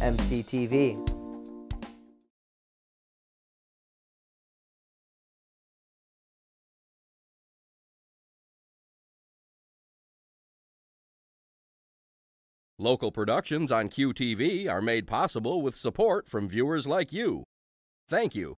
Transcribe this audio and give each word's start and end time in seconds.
mctv. 0.00 1.20
Local 12.80 13.12
productions 13.12 13.70
on 13.70 13.90
MCTV 13.90 14.66
are 14.66 14.80
made 14.80 15.06
possible 15.06 15.60
with 15.60 15.76
support 15.76 16.30
from 16.30 16.48
viewers 16.48 16.86
like 16.86 17.12
you. 17.12 17.44
Thank 18.08 18.34
you. 18.34 18.56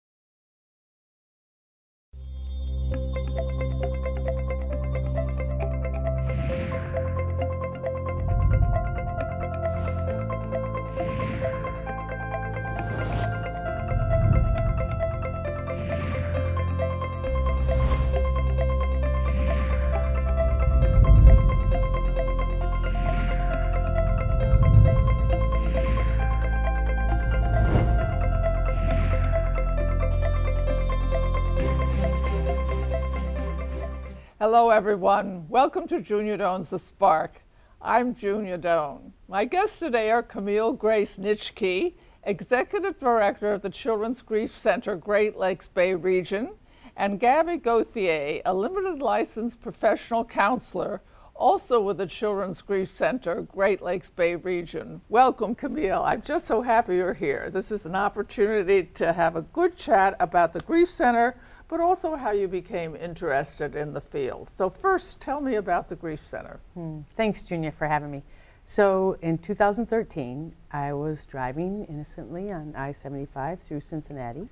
Hello, 34.43 34.71
everyone. 34.71 35.47
Welcome 35.49 35.87
to 35.87 36.01
Junia 36.01 36.37
Doan's 36.37 36.69
The 36.69 36.79
Spark. 36.81 37.43
I'm 37.81 38.13
Junior 38.13 38.57
Doan. 38.57 39.13
My 39.29 39.45
guests 39.45 39.79
today 39.79 40.11
are 40.11 40.21
Camille 40.21 40.77
Gerace 40.77 41.17
Nitschke, 41.17 41.95
Executive 42.25 42.99
Director 42.99 43.53
of 43.53 43.63
the 43.63 43.71
Children's 43.71 44.21
Grief 44.21 44.59
Center, 44.59 44.97
Great 44.97 45.37
Lakes 45.37 45.69
Bay 45.69 45.95
Region, 45.95 46.55
and 46.97 47.21
Gabby 47.21 47.57
Gauthier, 47.57 48.43
a 48.45 48.53
limited 48.53 48.99
licensed 48.99 49.61
professional 49.61 50.25
counselor, 50.25 51.03
also 51.37 51.81
with 51.81 51.99
the 51.99 52.07
Children's 52.09 52.63
Grief 52.63 52.99
Center, 52.99 53.43
Great 53.43 53.81
Lakes 53.81 54.11
Bay 54.11 54.35
Region. 54.35 55.03
Welcome, 55.09 55.55
Camille. 55.55 56.03
I'm 56.03 56.21
just 56.21 56.49
so 56.49 56.63
happy 56.63 56.97
you're 56.97 57.15
here. 57.15 57.49
This 57.49 57.71
is 57.71 57.87
an 57.87 57.95
opportunity 57.95 58.83
to 58.95 59.13
have 59.13 59.37
a 59.37 59.43
good 59.43 59.77
chat 59.77 60.17
about 60.19 60.53
the 60.53 60.61
Grief 60.63 60.89
Center 60.89 61.37
but 61.73 61.81
also 61.81 62.15
how 62.15 62.33
you 62.33 62.47
became 62.47 62.95
interested 62.95 63.75
in 63.75 63.95
the 63.95 64.01
field. 64.03 64.51
So 64.59 64.69
first, 64.69 65.23
tell 65.23 65.41
me 65.41 65.55
about 65.55 65.89
the 65.89 65.97
Grief 65.97 66.21
Center. 66.27 66.61
Hmm. 66.75 66.99
Thanks, 67.17 67.41
Junia, 67.41 67.73
for 67.73 67.89
having 67.89 68.11
me. 68.11 68.25
So 68.67 69.17
in 69.23 69.39
2013, 69.39 70.53
I 70.71 70.93
was 70.93 71.25
driving 71.25 71.87
innocently 71.87 72.53
on 72.53 72.75
I-75 72.77 73.61
through 73.61 73.81
Cincinnati, 73.81 74.51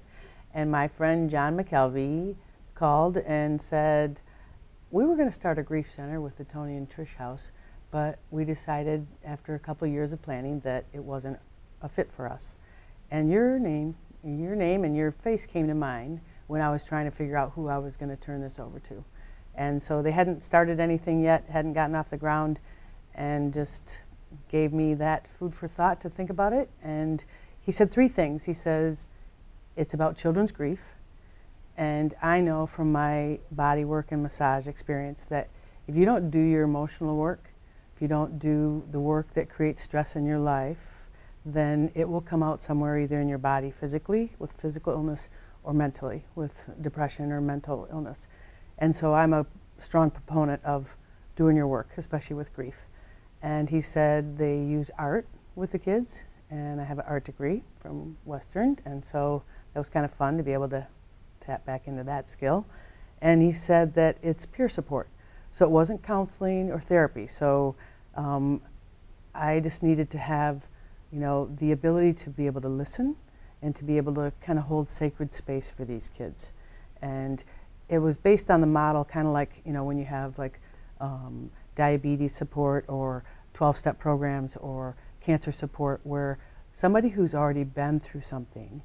and 0.55 0.71
my 0.71 0.89
friend 0.89 1.29
John 1.29 1.59
McKelvey 1.59 2.37
called 2.75 3.19
and 3.19 3.61
said, 3.61 4.23
we 4.91 5.05
were 5.05 5.15
going 5.15 5.29
to 5.29 5.35
start 5.35 5.59
a 5.59 5.63
grief 5.63 5.93
center 5.93 6.23
with 6.23 6.39
the 6.39 6.45
Tony 6.45 6.79
and 6.79 6.91
Trish 6.91 7.17
House, 7.17 7.51
but 7.91 8.19
we 8.31 8.47
decided 8.47 9.07
after 9.27 9.55
a 9.55 9.59
couple 9.59 9.87
years 9.87 10.13
of 10.13 10.23
planning 10.23 10.61
that 10.61 10.87
it 10.95 11.05
wasn't 11.05 11.39
a 11.83 11.89
fit 11.91 12.11
for 12.11 12.27
us. 12.27 12.55
And 13.11 13.31
your 13.31 13.59
name, 13.59 13.95
your 14.25 14.57
name 14.57 14.85
and 14.85 14.97
your 14.97 15.13
face 15.13 15.45
came 15.45 15.69
to 15.69 15.75
mind, 15.75 16.23
when 16.51 16.61
I 16.61 16.69
was 16.69 16.85
trying 16.85 17.05
to 17.05 17.13
figure 17.13 17.37
out 17.37 17.53
who 17.55 17.69
I 17.69 17.79
was 17.79 17.97
going 17.97 18.09
to 18.09 18.17
turn 18.17 18.41
this 18.41 18.59
over 18.59 18.81
to. 18.81 19.05
And 19.55 19.81
so 19.81 20.03
they 20.03 20.11
hadn't 20.11 20.43
started 20.43 20.81
anything 20.81 21.23
yet, 21.23 21.45
hadn't 21.49 21.75
gotten 21.75 21.95
off 21.95 22.11
the 22.11 22.17
ground, 22.17 22.59
and 23.15 23.55
just 23.55 24.01
gave 24.49 24.73
me 24.73 24.95
that 24.95 25.29
food 25.39 25.55
for 25.55 25.69
thought 25.69 26.01
to 26.01 26.11
think 26.11 26.29
about 26.29 26.53
it. 26.53 26.69
And 26.83 27.23
he 27.61 27.71
said 27.71 27.93
three 27.93 28.09
things. 28.09 28.45
He 28.45 28.53
says, 28.53 29.07
it's 29.77 29.95
about 29.95 30.17
children's 30.17 30.51
grief. 30.51 30.81
And 31.77 32.15
I 32.21 32.41
know 32.41 32.67
from 32.67 32.91
my 32.91 33.39
body 33.53 33.85
work 33.85 34.11
and 34.11 34.21
massage 34.21 34.67
experience 34.67 35.23
that 35.31 35.51
if 35.87 35.95
you 35.95 36.05
don't 36.05 36.31
do 36.31 36.41
your 36.41 36.65
emotional 36.65 37.17
work, 37.17 37.53
if 37.95 38.03
you 38.03 38.09
don't 38.09 38.41
do 38.41 38.83
the 38.91 38.99
work 38.99 39.35
that 39.35 39.49
creates 39.49 39.85
stress 39.85 40.17
in 40.17 40.27
your 40.27 40.41
life, 40.41 41.07
then 41.47 41.93
it 41.95 42.09
will 42.09 42.21
come 42.21 42.43
out 42.43 42.61
somewhere 42.61 42.99
either 42.99 43.21
in 43.21 43.29
your 43.29 43.39
body 43.39 43.71
physically 43.71 44.33
with 44.41 44.53
physical 44.53 44.93
illness 44.93 45.29
or 45.63 45.73
mentally 45.73 46.25
with 46.35 46.69
depression 46.81 47.33
or 47.33 47.41
mental 47.41 47.89
illness. 47.91 48.27
And 48.79 48.95
so 48.95 49.15
I'm 49.15 49.33
a 49.33 49.47
strong 49.79 50.11
proponent 50.11 50.65
of 50.65 50.97
doing 51.37 51.57
your 51.57 51.67
work, 51.67 51.91
especially 51.97 52.37
with 52.37 52.55
grief. 52.55 52.87
And 53.43 53.71
he 53.71 53.81
said 53.81 54.37
they 54.37 54.57
use 54.57 54.91
art 54.99 55.27
with 55.55 55.73
the 55.73 55.79
kids, 55.79 56.25
and 56.51 56.81
I 56.81 56.85
have 56.85 56.99
an 56.99 57.05
art 57.07 57.25
degree 57.25 57.63
from 57.81 58.17
Western, 58.25 58.79
and 58.85 59.05
so 59.05 59.43
that 59.73 59.81
was 59.81 59.89
kind 59.89 60.05
of 60.05 60.13
fun 60.13 60.37
to 60.37 60.43
be 60.43 60.53
able 60.53 60.69
to 60.71 60.87
tap 61.41 61.65
back 61.65 61.87
into 61.87 62.05
that 62.05 62.29
skill. 62.29 62.67
And 63.21 63.43
he 63.43 63.53
said 63.53 63.95
that 63.95 64.19
it's 64.23 64.47
peer 64.47 64.69
support. 64.69 65.09
So 65.53 65.65
it 65.65 65.71
wasn't 65.71 66.03
counseling 66.03 66.71
or 66.71 66.81
therapy. 66.81 67.27
So 67.27 67.75
um, 68.15 68.63
I 69.35 69.61
just 69.61 69.83
needed 69.83 70.11
to 70.11 70.19
have, 70.19 70.67
you 71.13 71.19
know, 71.19 71.51
the 71.57 71.73
ability 71.73 72.15
to 72.15 72.31
be 72.31 72.47
able 72.47 72.61
to 72.61 72.69
listen 72.69 73.17
and 73.63 73.75
to 73.77 73.85
be 73.85 73.97
able 73.97 74.15
to 74.15 74.33
kind 74.41 74.59
of 74.59 74.67
hold 74.67 74.89
sacred 74.89 75.33
space 75.33 75.71
for 75.71 75.85
these 75.85 76.09
kids. 76.09 76.53
And 77.03 77.43
it 77.89 77.99
was 77.99 78.17
based 78.17 78.51
on 78.51 78.61
the 78.61 78.67
model, 78.67 79.05
kind 79.05 79.27
of 79.27 79.35
like, 79.35 79.63
you 79.65 79.73
know, 79.73 79.85
when 79.85 79.99
you 79.99 80.05
have 80.05 80.39
like 80.39 80.61
um, 81.01 81.51
diabetes 81.75 82.35
support 82.35 82.85
or 82.89 83.25
12 83.55 83.77
step 83.77 83.99
programs 83.99 84.57
or 84.57 84.97
cancer 85.21 85.53
support, 85.53 86.01
where 86.05 86.39
somebody 86.73 87.09
who's 87.09 87.35
already 87.35 87.65
been 87.65 88.01
through 88.01 88.21
something 88.23 88.83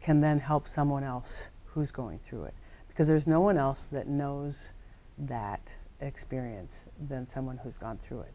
can 0.00 0.20
then 0.20 0.40
help 0.40 0.66
someone 0.66 1.04
else 1.04 1.48
who's 1.66 1.90
going 1.90 2.18
through 2.18 2.44
it. 2.44 2.54
Because 2.88 3.08
there's 3.08 3.26
no 3.26 3.40
one 3.40 3.56
else 3.56 3.86
that 3.86 4.08
knows 4.08 4.68
that 5.16 5.74
experience 6.00 6.84
than 7.08 7.26
someone 7.26 7.58
who's 7.58 7.76
gone 7.76 7.96
through 7.96 8.20
it. 8.20 8.34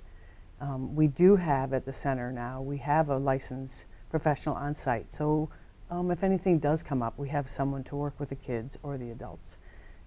Um, 0.60 0.96
we 0.96 1.08
do 1.08 1.36
have 1.36 1.74
at 1.74 1.86
the 1.86 1.94
center 1.94 2.32
now, 2.32 2.62
we 2.62 2.78
have 2.78 3.10
a 3.10 3.18
licensed 3.18 3.86
professional 4.10 4.56
on 4.56 4.74
site. 4.74 5.12
So 5.12 5.50
um, 5.90 6.12
if 6.12 6.24
anything 6.24 6.60
does 6.60 6.84
come 6.84 7.02
up, 7.02 7.18
we 7.18 7.30
have 7.30 7.50
someone 7.50 7.84
to 7.86 7.96
work 7.96 8.20
with 8.20 8.30
the 8.30 8.36
kids 8.36 8.78
or 8.84 8.98
the 8.98 9.12
adults. 9.12 9.58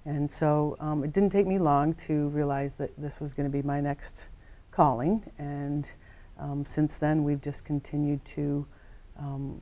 And 0.04 0.30
so 0.30 0.76
um, 0.80 1.04
it 1.04 1.12
didn't 1.12 1.30
take 1.30 1.46
me 1.46 1.58
long 1.58 1.94
to 1.94 2.28
realize 2.28 2.74
that 2.74 2.91
this 2.96 3.20
was 3.20 3.34
going 3.34 3.50
to 3.50 3.52
be 3.52 3.62
my 3.62 3.80
next 3.80 4.28
calling. 4.70 5.30
And 5.38 5.90
um, 6.38 6.64
since 6.64 6.96
then, 6.96 7.24
we've 7.24 7.40
just 7.40 7.64
continued 7.64 8.24
to 8.26 8.66
um, 9.19 9.60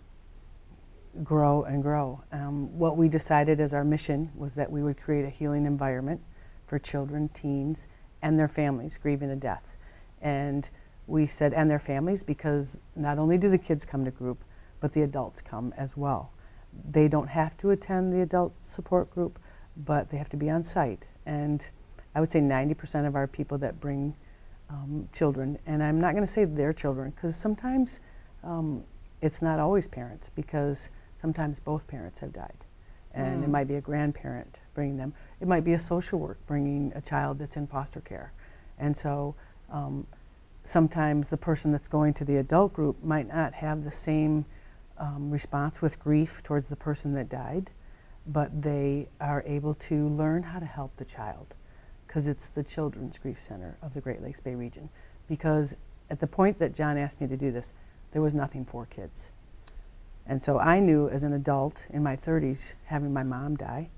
grow 1.25 1.65
and 1.65 1.83
grow. 1.83 2.23
Um, 2.31 2.79
what 2.79 2.97
we 2.97 3.09
decided 3.09 3.61
as 3.61 3.75
our 3.75 3.85
mission 3.85 4.31
was 4.37 4.55
that 4.55 4.71
we 4.71 4.83
would 4.83 5.01
create 5.01 5.25
a 5.25 5.31
healing 5.31 5.67
environment 5.67 6.21
for 6.67 6.79
children, 6.79 7.29
teens, 7.31 7.89
and 8.23 8.39
their 8.39 8.49
families 8.49 8.99
grieving 8.99 9.31
a 9.31 9.37
death. 9.37 9.77
And 10.21 10.69
we 11.07 11.27
said, 11.27 11.53
and 11.55 11.69
their 11.69 11.79
families, 11.79 12.23
because 12.23 12.77
not 12.95 13.19
only 13.19 13.39
do 13.39 13.49
the 13.49 13.59
kids 13.59 13.85
come 13.85 14.05
to 14.05 14.11
group, 14.11 14.45
but 14.81 14.93
the 14.93 15.03
adults 15.03 15.41
come 15.41 15.75
as 15.77 15.97
well. 15.97 16.33
They 16.91 17.09
don't 17.09 17.29
have 17.29 17.57
to 17.59 17.71
attend 17.71 18.13
the 18.13 18.21
adult 18.21 18.53
support 18.63 19.11
group, 19.11 19.39
but 19.77 20.11
they 20.11 20.17
have 20.17 20.29
to 20.31 20.37
be 20.37 20.51
on 20.51 20.65
site. 20.65 21.09
And 21.27 21.67
I 22.15 22.21
would 22.21 22.31
say 22.31 22.41
90% 22.41 23.07
of 23.07 23.15
our 23.15 23.27
people 23.27 23.59
that 23.59 23.81
bring 23.81 24.15
um, 24.71 25.09
children, 25.13 25.59
and 25.67 25.83
I'm 25.83 26.01
not 26.01 26.13
going 26.13 26.25
to 26.25 26.31
say 26.31 26.45
their 26.45 26.73
children, 26.73 27.11
because 27.11 27.37
sometimes 27.37 28.01
um, 28.45 28.85
it's 29.23 29.41
not 29.41 29.59
always 29.59 29.87
parents, 29.87 30.31
because 30.35 30.91
sometimes 31.21 31.59
both 31.59 31.87
parents 31.87 32.21
have 32.21 32.33
died. 32.33 32.65
And 33.15 33.41
mm. 33.41 33.45
it 33.45 33.49
might 33.49 33.67
be 33.67 33.77
a 33.77 33.81
grandparent 33.81 34.59
bringing 34.75 34.97
them. 34.97 35.15
It 35.41 35.49
might 35.49 35.65
be 35.65 35.73
a 35.73 35.79
social 35.79 36.19
work 36.19 36.39
bringing 36.47 36.93
a 36.95 37.01
child 37.01 37.39
that's 37.39 37.57
in 37.57 37.67
foster 37.67 38.01
care. 38.01 38.33
And 38.79 38.97
so 38.97 39.35
um, 39.73 40.07
sometimes 40.65 41.31
the 41.31 41.37
person 41.37 41.73
that's 41.73 41.89
going 41.89 42.15
to 42.15 42.25
the 42.25 42.37
adult 42.37 42.75
group 42.75 43.03
might 43.03 43.27
not 43.27 43.55
have 43.55 43.85
the 43.85 43.91
same 43.91 44.45
um, 44.99 45.31
response 45.31 45.81
with 45.81 45.99
grief 45.99 46.43
towards 46.43 46.69
the 46.69 46.77
person 46.77 47.15
that 47.15 47.29
died, 47.29 47.71
but 48.27 48.63
they 48.63 49.09
are 49.21 49.43
able 49.47 49.75
to 49.75 50.09
learn 50.09 50.43
how 50.43 50.59
to 50.59 50.67
help 50.67 50.97
the 50.97 51.05
child 51.05 51.55
because 52.07 52.27
it's 52.27 52.49
the 52.49 52.63
Children's 52.63 53.19
Grief 53.19 53.41
Center 53.41 53.77
of 53.83 53.95
the 53.95 54.01
Great 54.01 54.23
Lakes 54.23 54.41
Bay 54.41 54.55
region. 54.55 54.89
Because 55.29 55.77
at 56.11 56.21
the 56.21 56.27
point 56.27 56.59
that 56.59 56.75
John 56.75 56.97
asked 56.97 57.21
me 57.21 57.27
to 57.27 57.37
do 57.37 57.53
this, 57.53 57.73
there 58.13 58.23
was 58.23 58.33
nothing 58.35 58.65
for 58.65 58.87
kids. 58.87 59.31
And 60.27 60.43
so 60.43 60.59
I 60.59 60.81
knew 60.81 61.09
as 61.09 61.23
an 61.23 61.33
adult 61.33 61.87
in 61.91 62.03
my 62.03 62.17
30s, 62.17 62.75
having 62.85 63.13
my 63.13 63.23
mom 63.23 63.57
die, 63.57 63.89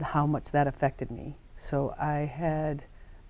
how 0.00 0.26
much 0.26 0.50
that 0.52 0.66
affected 0.66 1.10
me. 1.10 1.36
So 1.56 1.94
I 1.98 2.18
had 2.20 2.84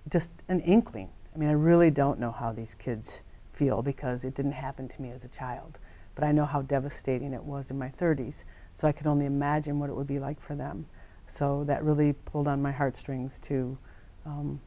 just 0.09 0.31
an 0.47 0.59
inkling. 0.61 1.09
I 1.33 1.37
mean, 1.37 1.49
I 1.49 1.53
really 1.53 1.91
don't 1.91 2.19
know 2.19 2.31
how 2.31 2.51
these 2.51 2.75
kids 2.75 3.21
feel 3.51 3.81
because 3.81 4.25
it 4.25 4.33
didn't 4.33 4.53
happen 4.53 4.87
to 4.87 5.01
me 5.01 5.11
as 5.11 5.23
a 5.23 5.27
child. 5.27 5.77
But 6.15 6.23
I 6.23 6.31
know 6.31 6.45
how 6.45 6.61
devastating 6.61 7.33
it 7.33 7.43
was 7.43 7.71
in 7.71 7.77
my 7.77 7.89
30s. 7.89 8.43
So 8.73 8.87
I 8.87 8.91
could 8.91 9.07
only 9.07 9.25
imagine 9.25 9.79
what 9.79 9.89
it 9.89 9.95
would 9.95 10.07
be 10.07 10.19
like 10.19 10.39
for 10.41 10.55
them. 10.55 10.85
So 11.27 11.63
that 11.65 11.83
really 11.83 12.13
pulled 12.13 12.47
on 12.47 12.61
my 12.61 12.71
heartstrings 12.71 13.39
to 13.39 13.77
um, 14.25 14.59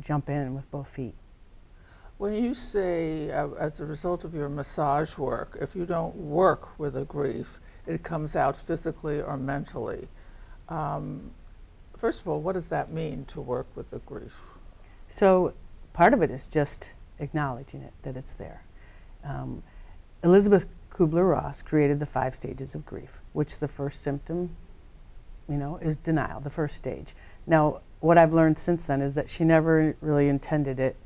jump 0.00 0.28
in 0.28 0.54
with 0.54 0.70
both 0.70 0.88
feet. 0.90 1.14
When 2.18 2.34
you 2.34 2.54
say, 2.54 3.30
uh, 3.30 3.50
as 3.58 3.78
a 3.80 3.86
result 3.86 4.24
of 4.24 4.34
your 4.34 4.48
massage 4.48 5.16
work, 5.16 5.56
if 5.60 5.76
you 5.76 5.86
don't 5.86 6.14
work 6.16 6.78
with 6.78 6.96
a 6.96 7.04
grief, 7.04 7.60
it 7.86 8.02
comes 8.02 8.34
out 8.34 8.56
physically 8.56 9.22
or 9.22 9.36
mentally. 9.36 10.08
Um, 10.68 11.30
first 11.96 12.20
of 12.20 12.28
all, 12.28 12.40
what 12.40 12.54
does 12.54 12.66
that 12.66 12.90
mean 12.90 13.24
to 13.26 13.40
work 13.40 13.66
with 13.76 13.90
the 13.90 14.00
grief? 14.00 14.36
So 15.08 15.54
part 15.92 16.12
of 16.12 16.20
it 16.20 16.30
is 16.30 16.46
just 16.46 16.92
acknowledging 17.20 17.82
it, 17.82 17.92
that 18.02 18.16
it's 18.16 18.32
there. 18.32 18.64
Um, 19.24 19.62
Elisabeth 20.22 20.66
Kubler-Ross 20.90 21.62
created 21.62 22.00
the 22.00 22.06
five 22.06 22.34
stages 22.34 22.74
of 22.74 22.84
grief, 22.84 23.20
which 23.32 23.58
the 23.58 23.68
first 23.68 24.02
symptom, 24.02 24.56
you 25.48 25.56
know, 25.56 25.76
is 25.76 25.96
denial, 25.96 26.40
the 26.40 26.50
first 26.50 26.76
stage. 26.76 27.14
Now, 27.46 27.80
what 28.00 28.18
I've 28.18 28.34
learned 28.34 28.58
since 28.58 28.84
then 28.84 29.00
is 29.00 29.14
that 29.14 29.30
she 29.30 29.44
never 29.44 29.96
really 30.00 30.28
intended 30.28 30.80
it 30.80 30.96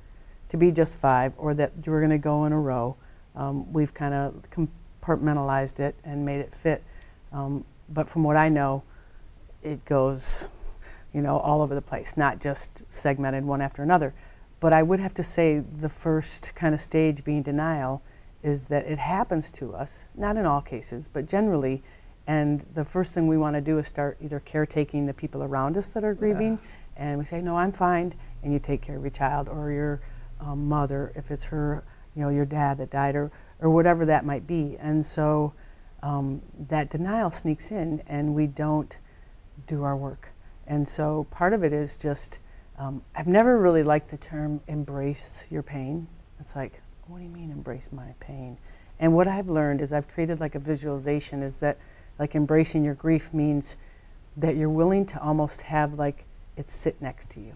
to 0.49 0.57
be 0.57 0.71
just 0.71 0.97
five 0.97 1.33
or 1.37 1.55
that 1.55 1.73
you 1.85 1.93
were 1.93 2.01
going 2.01 2.11
to 2.11 2.19
go 2.19 2.45
in 2.45 2.53
a 2.53 2.61
row. 2.61 2.97
Um, 3.37 3.71
we've 3.73 3.93
kind 3.93 4.15
of 4.15 4.43
compartmentalized 4.51 5.81
it 5.81 5.95
and 6.05 6.25
made 6.25 6.41
it 6.41 6.55
fit. 6.55 6.83
Um, 7.33 7.65
but 7.89 8.09
from 8.09 8.23
what 8.25 8.37
I 8.37 8.49
know, 8.49 8.83
it 9.63 9.85
goes, 9.85 10.49
you 11.13 11.21
know, 11.21 11.39
all 11.39 11.63
over 11.63 11.75
the 11.75 11.83
place, 11.83 12.17
not 12.17 12.41
just 12.41 12.83
segmented 12.89 13.45
one 13.45 13.61
after 13.61 13.83
another. 13.83 14.15
But 14.61 14.73
I 14.73 14.83
would 14.83 15.01
have 15.01 15.15
to 15.15 15.23
say 15.23 15.59
the 15.59 15.89
first 15.89 16.55
kind 16.55 16.75
of 16.75 16.81
stage 16.81 17.25
being 17.25 17.43
denial 17.43 18.03
is 18.43 18.67
that 18.67 18.87
it 18.87 18.99
happens 18.99 19.51
to 19.53 19.75
us, 19.75 20.05
not 20.15 20.37
in 20.37 20.47
all 20.47 20.61
cases, 20.61 21.09
but 21.13 21.27
generally. 21.27 21.83
And 22.27 22.65
the 22.75 22.85
first 22.85 23.15
thing 23.15 23.27
we 23.27 23.37
want 23.37 23.55
to 23.57 23.61
do 23.61 23.79
is 23.79 23.89
start 23.89 24.17
either 24.21 24.41
caretaking 24.41 25.07
the 25.07 25.15
people 25.15 25.43
around 25.43 25.77
us 25.77 25.91
that 25.91 26.05
are 26.05 26.15
grieving, 26.15 26.59
yeah. 26.63 27.05
and 27.05 27.19
we 27.19 27.25
say, 27.25 27.41
"No, 27.41 27.57
I'm 27.57 27.73
fine," 27.73 28.15
and 28.43 28.53
you 28.53 28.59
take 28.59 28.83
care 28.83 28.97
of 28.97 29.03
your 29.03 29.11
child 29.11 29.49
or 29.49 29.71
your 29.71 30.01
um, 30.41 30.69
mother, 30.69 31.13
if 31.17 31.31
it's 31.31 31.45
her, 31.47 31.85
you 32.15 32.23
know, 32.23 32.29
your 32.29 32.45
dad 32.45 32.79
that 32.79 32.91
died, 32.91 33.17
or 33.17 33.31
or 33.61 33.71
whatever 33.71 34.05
that 34.07 34.25
might 34.25 34.47
be. 34.47 34.77
And 34.79 35.07
so 35.07 35.55
um, 36.03 36.43
that 36.69 36.91
denial 36.91 37.31
sneaks 37.31 37.71
in, 37.71 38.03
and 38.07 38.35
we 38.35 38.47
don't 38.47 38.99
do 39.67 39.85
our 39.85 39.97
work. 39.97 40.31
And 40.67 40.89
so 40.89 41.27
part 41.31 41.53
of 41.53 41.63
it 41.65 41.73
is 41.73 41.97
just, 41.97 42.41
um, 42.79 43.03
I've 43.15 43.27
never 43.27 43.59
really 43.59 43.83
liked 43.83 44.11
the 44.11 44.17
term 44.17 44.61
embrace 44.67 45.47
your 45.51 45.63
pain. 45.63 46.09
It's 46.41 46.57
like, 46.57 46.82
what 47.07 47.19
do 47.19 47.25
you 47.25 47.31
mean 47.31 47.51
embrace 47.51 47.91
my 47.93 48.15
pain? 48.21 48.59
And 48.99 49.15
what 49.15 49.27
I've 49.27 49.49
learned 49.49 49.81
is 49.81 49.93
I've 49.93 50.09
created 50.09 50.41
like 50.41 50.55
a 50.55 50.59
visualization 50.59 51.43
is 51.43 51.59
that 51.59 51.79
like 52.19 52.35
embracing 52.35 52.85
your 52.85 52.95
grief 52.95 53.33
means 53.33 53.77
that 54.37 54.57
you're 54.57 54.71
willing 54.71 55.05
to 55.07 55.21
almost 55.21 55.63
have 55.63 55.95
like 55.95 56.25
it 56.57 56.71
sit 56.71 57.01
next 57.01 57.31
to 57.31 57.41
you. 57.41 57.55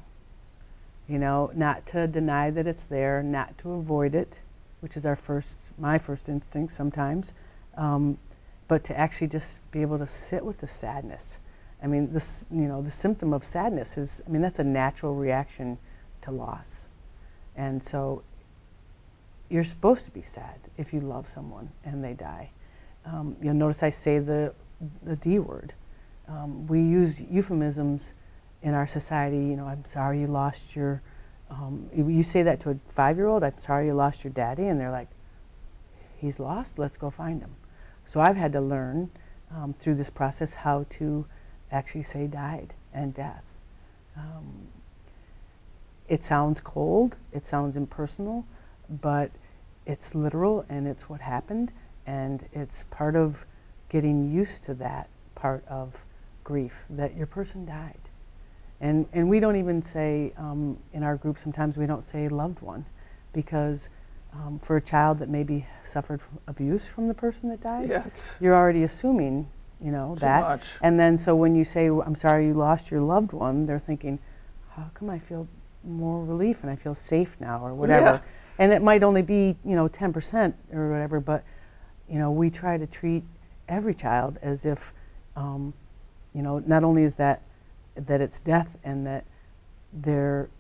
You 1.09 1.19
know, 1.19 1.51
not 1.55 1.87
to 1.87 2.07
deny 2.07 2.51
that 2.51 2.67
it's 2.67 2.85
there, 2.85 3.23
not 3.23 3.57
to 3.59 3.73
avoid 3.73 4.15
it, 4.15 4.41
which 4.81 4.97
is 4.97 5.07
our 5.07 5.15
first, 5.15 5.57
my 5.79 5.99
first 5.99 6.29
instinct 6.29 6.73
sometimes, 6.73 7.33
um, 7.77 8.19
but 8.67 8.83
to 8.85 8.99
actually 8.99 9.29
just 9.29 9.69
be 9.71 9.83
able 9.83 9.99
to 9.99 10.07
sit 10.07 10.45
with 10.45 10.59
the 10.59 10.67
sadness 10.67 11.39
I 11.83 11.87
mean, 11.87 12.13
this, 12.13 12.47
you 12.51 12.63
know, 12.63 12.83
the 12.83 12.91
symptom 12.91 13.33
of 13.33 13.45
sadness 13.45 13.99
is, 13.99 14.23
I 14.27 14.31
mean, 14.31 14.43
that's 14.43 14.59
a 14.59 14.65
natural 14.65 15.15
reaction 15.15 15.79
to 16.23 16.31
loss. 16.31 16.87
And 17.55 17.83
so 17.83 18.23
you're 19.49 19.65
supposed 19.65 20.05
to 20.05 20.11
be 20.11 20.23
sad 20.23 20.59
if 20.77 20.93
you 20.93 21.01
love 21.01 21.29
someone 21.29 21.71
and 21.85 22.03
they 22.03 22.15
die. 22.15 22.51
Um, 23.05 23.37
you'll 23.41 23.55
notice 23.55 23.83
I 23.83 23.91
say 23.91 24.19
the, 24.19 24.53
the 25.05 25.17
D 25.17 25.39
word. 25.39 25.73
Um, 26.29 26.67
we 26.67 26.81
use 26.81 27.21
euphemisms 27.21 28.13
in 28.63 28.75
our 28.75 28.87
society, 28.87 29.37
you 29.37 29.57
know, 29.57 29.67
I'm 29.67 29.85
sorry 29.85 30.21
you 30.21 30.27
lost 30.27 30.75
your, 30.75 31.01
um, 31.51 31.89
you 31.95 32.23
say 32.25 32.43
that 32.43 32.59
to 32.61 32.71
a 32.71 32.77
five-year-old, 32.89 33.45
I'm 33.45 33.59
sorry 33.59 33.87
you 33.87 33.93
lost 33.93 34.25
your 34.25 34.33
daddy, 34.33 34.67
and 34.67 34.81
they're 34.81 34.91
like, 34.91 35.09
he's 36.19 36.41
lost, 36.41 36.79
let's 36.79 36.97
go 36.97 37.11
find 37.11 37.41
him. 37.41 37.55
So 38.05 38.21
I've 38.21 38.37
had 38.37 38.53
to 38.53 38.61
learn 38.61 39.11
um, 39.55 39.75
through 39.79 39.95
this 39.95 40.11
process 40.11 40.55
how 40.55 40.87
to 40.91 41.27
actually 41.71 42.03
say 42.03 42.27
died 42.27 42.75
and 42.93 43.15
death. 43.15 43.45
Um, 44.17 44.69
it 46.09 46.25
sounds 46.25 46.61
cold, 46.61 47.17
it 47.33 47.47
sounds 47.47 47.77
impersonal, 47.77 48.47
but 48.89 49.31
it's 49.87 50.15
literal 50.15 50.65
and 50.69 50.87
it's 50.87 51.09
what 51.09 51.21
happened, 51.21 51.73
and 52.07 52.45
it's 52.53 52.85
part 52.85 53.17
of 53.17 53.45
getting 53.89 54.31
used 54.31 54.63
to 54.65 54.75
that 54.75 55.09
part 55.35 55.65
of 55.69 56.05
grief 56.45 56.85
that 56.91 57.17
your 57.17 57.27
person 57.27 57.65
died. 57.65 57.99
And, 58.81 59.07
and 59.13 59.29
we 59.29 59.41
don't 59.41 59.57
even 59.57 59.81
say 59.81 60.33
um, 60.37 60.79
in 60.93 61.03
our 61.03 61.17
group, 61.17 61.39
sometimes 61.39 61.77
we 61.77 61.87
don't 61.87 62.05
say 62.05 62.29
loved 62.29 62.61
one 62.61 62.85
because 63.33 63.89
um, 64.35 64.59
for 64.59 64.77
a 64.77 64.81
child 64.81 65.19
that 65.19 65.29
maybe 65.29 65.67
suffered 65.83 66.21
abuse 66.47 66.87
from 66.89 67.09
the 67.09 67.15
person 67.15 67.49
that 67.49 67.61
died, 67.61 67.89
yes. 67.89 68.35
you're 68.41 68.55
already 68.55 68.83
assuming 68.83 69.49
you 69.83 69.91
know 69.93 70.15
Too 70.15 70.21
that 70.21 70.41
much. 70.41 70.65
and 70.81 70.99
then 70.99 71.19
so 71.19 71.37
when 71.37 71.55
you 71.55 71.63
say 71.63 71.89
i'm 71.89 72.15
sorry 72.15 72.47
you 72.47 72.55
lost 72.55 72.91
your 72.91 73.03
loved 73.03 73.33
one 73.33 73.67
they're 73.67 73.79
thinking 73.79 74.19
how 74.71 74.91
come 74.95 75.11
i 75.11 75.19
feel 75.19 75.47
more 75.85 76.25
relief 76.25 76.63
and 76.63 76.71
i 76.71 76.77
feel 76.77 76.95
safe 76.95 77.37
now 77.41 77.61
or 77.63 77.75
whatever 77.75 78.07
Yeah. 78.07 78.21
And 78.59 78.73
it 78.73 78.83
might 78.83 79.03
only 79.03 79.23
be 79.23 79.57
you 79.65 79.75
know 79.75 79.89
10% 79.89 80.55
or 80.73 80.91
whatever 80.91 81.21
but 81.21 81.45
you 82.09 82.19
know 82.19 82.31
we 82.31 82.51
try 82.51 82.77
to 82.77 82.87
treat 82.87 83.23
every 83.69 83.95
child 83.95 84.39
as 84.43 84.65
if 84.65 84.93
um, 85.37 85.73
you 86.35 86.43
know 86.43 86.59
not 86.61 86.85
only 86.85 87.03
is 87.03 87.15
that 87.17 87.43
that 87.95 88.21
it's 88.21 88.41
death 88.41 88.77
and 88.85 89.07
that 89.07 89.25
they're 89.93 90.51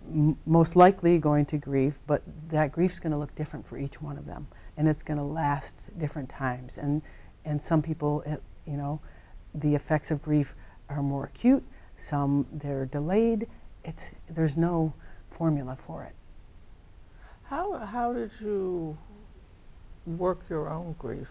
most 0.46 0.76
likely 0.76 1.18
going 1.18 1.44
to 1.44 1.58
grieve 1.58 1.98
but 2.06 2.22
that 2.48 2.72
grief's 2.72 2.98
going 2.98 3.12
to 3.12 3.18
look 3.18 3.34
different 3.34 3.66
for 3.66 3.76
each 3.76 4.00
one 4.00 4.16
of 4.16 4.24
them 4.24 4.46
and 4.76 4.88
it's 4.88 5.02
going 5.02 5.18
to 5.18 5.24
last 5.24 5.90
different 5.98 6.28
times 6.28 6.78
and 6.78 7.02
and 7.44 7.62
some 7.62 7.80
people 7.80 8.22
it, 8.26 8.42
you 8.66 8.76
know, 8.76 9.00
the 9.54 9.74
effects 9.74 10.10
of 10.10 10.20
grief 10.20 10.54
are 10.88 11.02
more 11.02 11.24
acute, 11.24 11.64
some 11.96 12.46
they're 12.52 12.84
delayed. 12.84 13.46
It's, 13.84 14.14
there's 14.28 14.56
no 14.56 14.92
formula 15.30 15.76
for 15.76 16.02
it. 16.02 16.14
How, 17.48 17.78
how 17.78 18.12
did 18.12 18.30
you 18.40 18.96
work 20.06 20.40
your 20.48 20.68
own 20.68 20.94
grief 20.98 21.28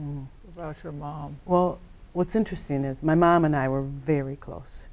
Mm. 0.00 0.26
about 0.48 0.82
your 0.82 0.92
mom? 0.92 1.38
Well, 1.44 1.78
what's 2.14 2.34
interesting 2.34 2.82
is 2.84 3.02
my 3.02 3.14
mom 3.14 3.44
and 3.44 3.54
I 3.54 3.68
were 3.68 3.82
very 3.82 4.36
close. 4.36 4.88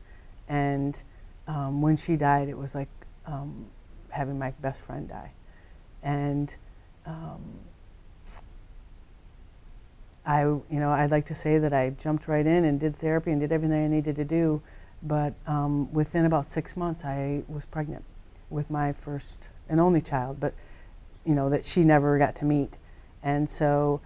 And 0.49 1.01
um, 1.47 1.81
when 1.81 1.95
she 1.95 2.17
died, 2.17 2.49
it 2.49 2.57
was 2.57 2.75
like 2.75 2.89
um, 3.25 3.65
having 4.09 4.38
my 4.38 4.51
best 4.61 4.81
friend 4.81 5.07
die. 5.07 5.31
And 6.03 6.53
um, 7.05 7.41
I, 10.25 10.41
you 10.43 10.63
know, 10.69 10.91
I'd 10.91 11.11
like 11.11 11.25
to 11.27 11.35
say 11.35 11.57
that 11.59 11.73
I 11.73 11.91
jumped 11.91 12.27
right 12.27 12.45
in 12.45 12.65
and 12.65 12.79
did 12.79 12.95
therapy 12.95 13.31
and 13.31 13.39
did 13.39 13.51
everything 13.51 13.83
I 13.83 13.88
needed 13.88 14.15
to 14.17 14.25
do, 14.25 14.61
but 15.01 15.33
um, 15.47 15.91
within 15.93 16.25
about 16.25 16.45
six 16.45 16.75
months, 16.75 17.05
I 17.05 17.43
was 17.47 17.65
pregnant 17.65 18.03
with 18.49 18.69
my 18.69 18.91
first 18.91 19.47
and 19.69 19.79
only 19.79 20.01
child, 20.01 20.39
but 20.39 20.53
you 21.25 21.35
know 21.35 21.49
that 21.49 21.63
she 21.63 21.83
never 21.83 22.17
got 22.17 22.35
to 22.35 22.45
meet, 22.45 22.77
and 23.23 23.49
so 23.49 24.01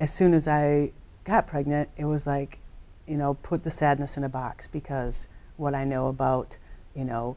as 0.00 0.12
soon 0.12 0.34
as 0.34 0.48
I 0.48 0.90
got 1.24 1.46
pregnant, 1.46 1.88
it 1.96 2.04
was 2.04 2.26
like, 2.26 2.58
you 3.06 3.16
know, 3.16 3.34
put 3.34 3.62
the 3.62 3.70
sadness 3.70 4.16
in 4.16 4.24
a 4.24 4.28
box 4.28 4.66
because 4.66 5.28
what 5.56 5.74
I 5.74 5.84
know 5.84 6.08
about, 6.08 6.56
you 6.96 7.04
know, 7.04 7.36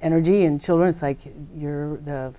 energy 0.00 0.44
and 0.44 0.60
children, 0.60 0.88
it's 0.88 1.02
like 1.02 1.18
you're 1.56 1.98
the 1.98 2.34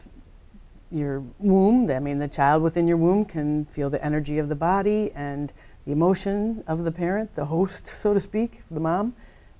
your 0.91 1.23
womb, 1.39 1.89
I 1.89 1.99
mean, 1.99 2.19
the 2.19 2.27
child 2.27 2.61
within 2.61 2.87
your 2.87 2.97
womb 2.97 3.25
can 3.25 3.65
feel 3.65 3.89
the 3.89 4.03
energy 4.03 4.37
of 4.37 4.47
the 4.47 4.55
body 4.55 5.11
and 5.15 5.51
the 5.85 5.91
emotion 5.91 6.63
of 6.67 6.83
the 6.83 6.91
parent, 6.91 7.33
the 7.35 7.45
host, 7.45 7.87
so 7.87 8.13
to 8.13 8.19
speak, 8.19 8.61
the 8.69 8.79
mom. 8.79 9.15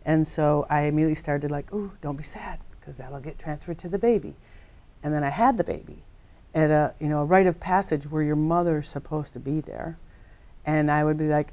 And 0.05 0.27
so 0.27 0.67
I 0.69 0.81
immediately 0.81 1.15
started 1.15 1.49
like, 1.49 1.73
ooh, 1.73 1.91
don't 2.01 2.17
be 2.17 2.23
sad, 2.23 2.59
because 2.79 2.97
that'll 2.97 3.19
get 3.19 3.39
transferred 3.39 3.79
to 3.79 3.89
the 3.89 3.97
baby. 3.97 4.35
And 5.03 5.13
then 5.13 5.23
I 5.23 5.29
had 5.29 5.57
the 5.57 5.63
baby 5.63 6.03
at 6.55 6.71
a, 6.71 6.93
you 6.99 7.07
know, 7.07 7.21
a 7.21 7.25
rite 7.25 7.47
of 7.47 7.59
passage 7.59 8.09
where 8.09 8.23
your 8.23 8.35
mother's 8.35 8.87
supposed 8.87 9.33
to 9.33 9.39
be 9.39 9.61
there. 9.61 9.97
And 10.65 10.89
I 10.89 11.03
would 11.03 11.17
be 11.17 11.27
like, 11.27 11.51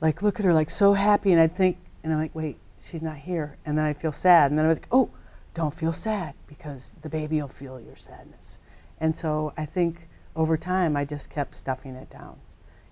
like, 0.00 0.22
look 0.22 0.38
at 0.40 0.44
her, 0.44 0.52
like 0.52 0.68
so 0.68 0.92
happy. 0.92 1.32
And 1.32 1.40
I'd 1.40 1.54
think, 1.54 1.78
and 2.02 2.12
I'm 2.12 2.18
like, 2.18 2.34
wait, 2.34 2.58
she's 2.80 3.02
not 3.02 3.16
here. 3.16 3.56
And 3.64 3.78
then 3.78 3.84
I'd 3.84 3.98
feel 3.98 4.12
sad. 4.12 4.50
And 4.50 4.58
then 4.58 4.66
I 4.66 4.68
was 4.68 4.78
like, 4.78 4.88
oh, 4.90 5.10
don't 5.54 5.72
feel 5.72 5.92
sad, 5.92 6.34
because 6.48 6.96
the 7.00 7.08
baby 7.08 7.40
will 7.40 7.48
feel 7.48 7.80
your 7.80 7.96
sadness. 7.96 8.58
And 9.00 9.16
so 9.16 9.54
I 9.56 9.64
think 9.64 10.08
over 10.34 10.56
time 10.56 10.96
I 10.96 11.04
just 11.04 11.30
kept 11.30 11.56
stuffing 11.56 11.94
it 11.94 12.10
down. 12.10 12.36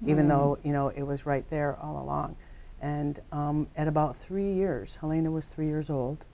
even 0.07 0.29
though 0.29 0.59
you 0.63 0.73
know 0.73 0.89
it 0.89 1.03
was 1.03 1.27
right 1.27 1.49
there 1.51 1.77
all 1.81 2.03
along. 2.03 2.37
And 2.81 3.21
um, 3.33 3.67
at 3.77 3.89
about 3.89 4.17
three 4.17 4.53
years, 4.53 4.97
Helena 4.97 5.31
was 5.31 5.49
three 5.49 5.67
years 5.67 5.89
old, 5.91 6.25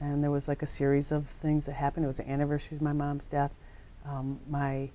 and 0.00 0.22
there 0.22 0.30
was 0.30 0.48
like 0.48 0.62
a 0.62 0.66
series 0.66 1.12
of 1.12 1.26
things 1.26 1.66
that 1.66 1.74
happened. 1.74 2.04
It 2.04 2.08
was 2.08 2.16
the 2.16 2.28
anniversary 2.28 2.76
of 2.76 2.82
my 2.82 2.92
mom's 2.92 3.26
death. 3.26 3.52
Um, 4.06 4.40
my 4.48 4.90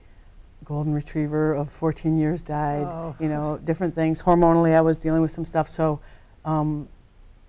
golden 0.64 0.94
retriever 0.94 1.54
of 1.54 1.72
14 1.72 2.18
years 2.18 2.42
died. 2.42 2.84
Oh. 2.84 3.16
You 3.20 3.30
know, 3.30 3.60
different 3.64 3.94
things. 3.94 4.22
Hormonally, 4.22 4.76
I 4.76 4.82
was 4.82 4.98
dealing 4.98 5.22
with 5.22 5.32
some 5.32 5.46
stuff, 5.46 5.70
so 5.70 6.00
um, 6.44 6.88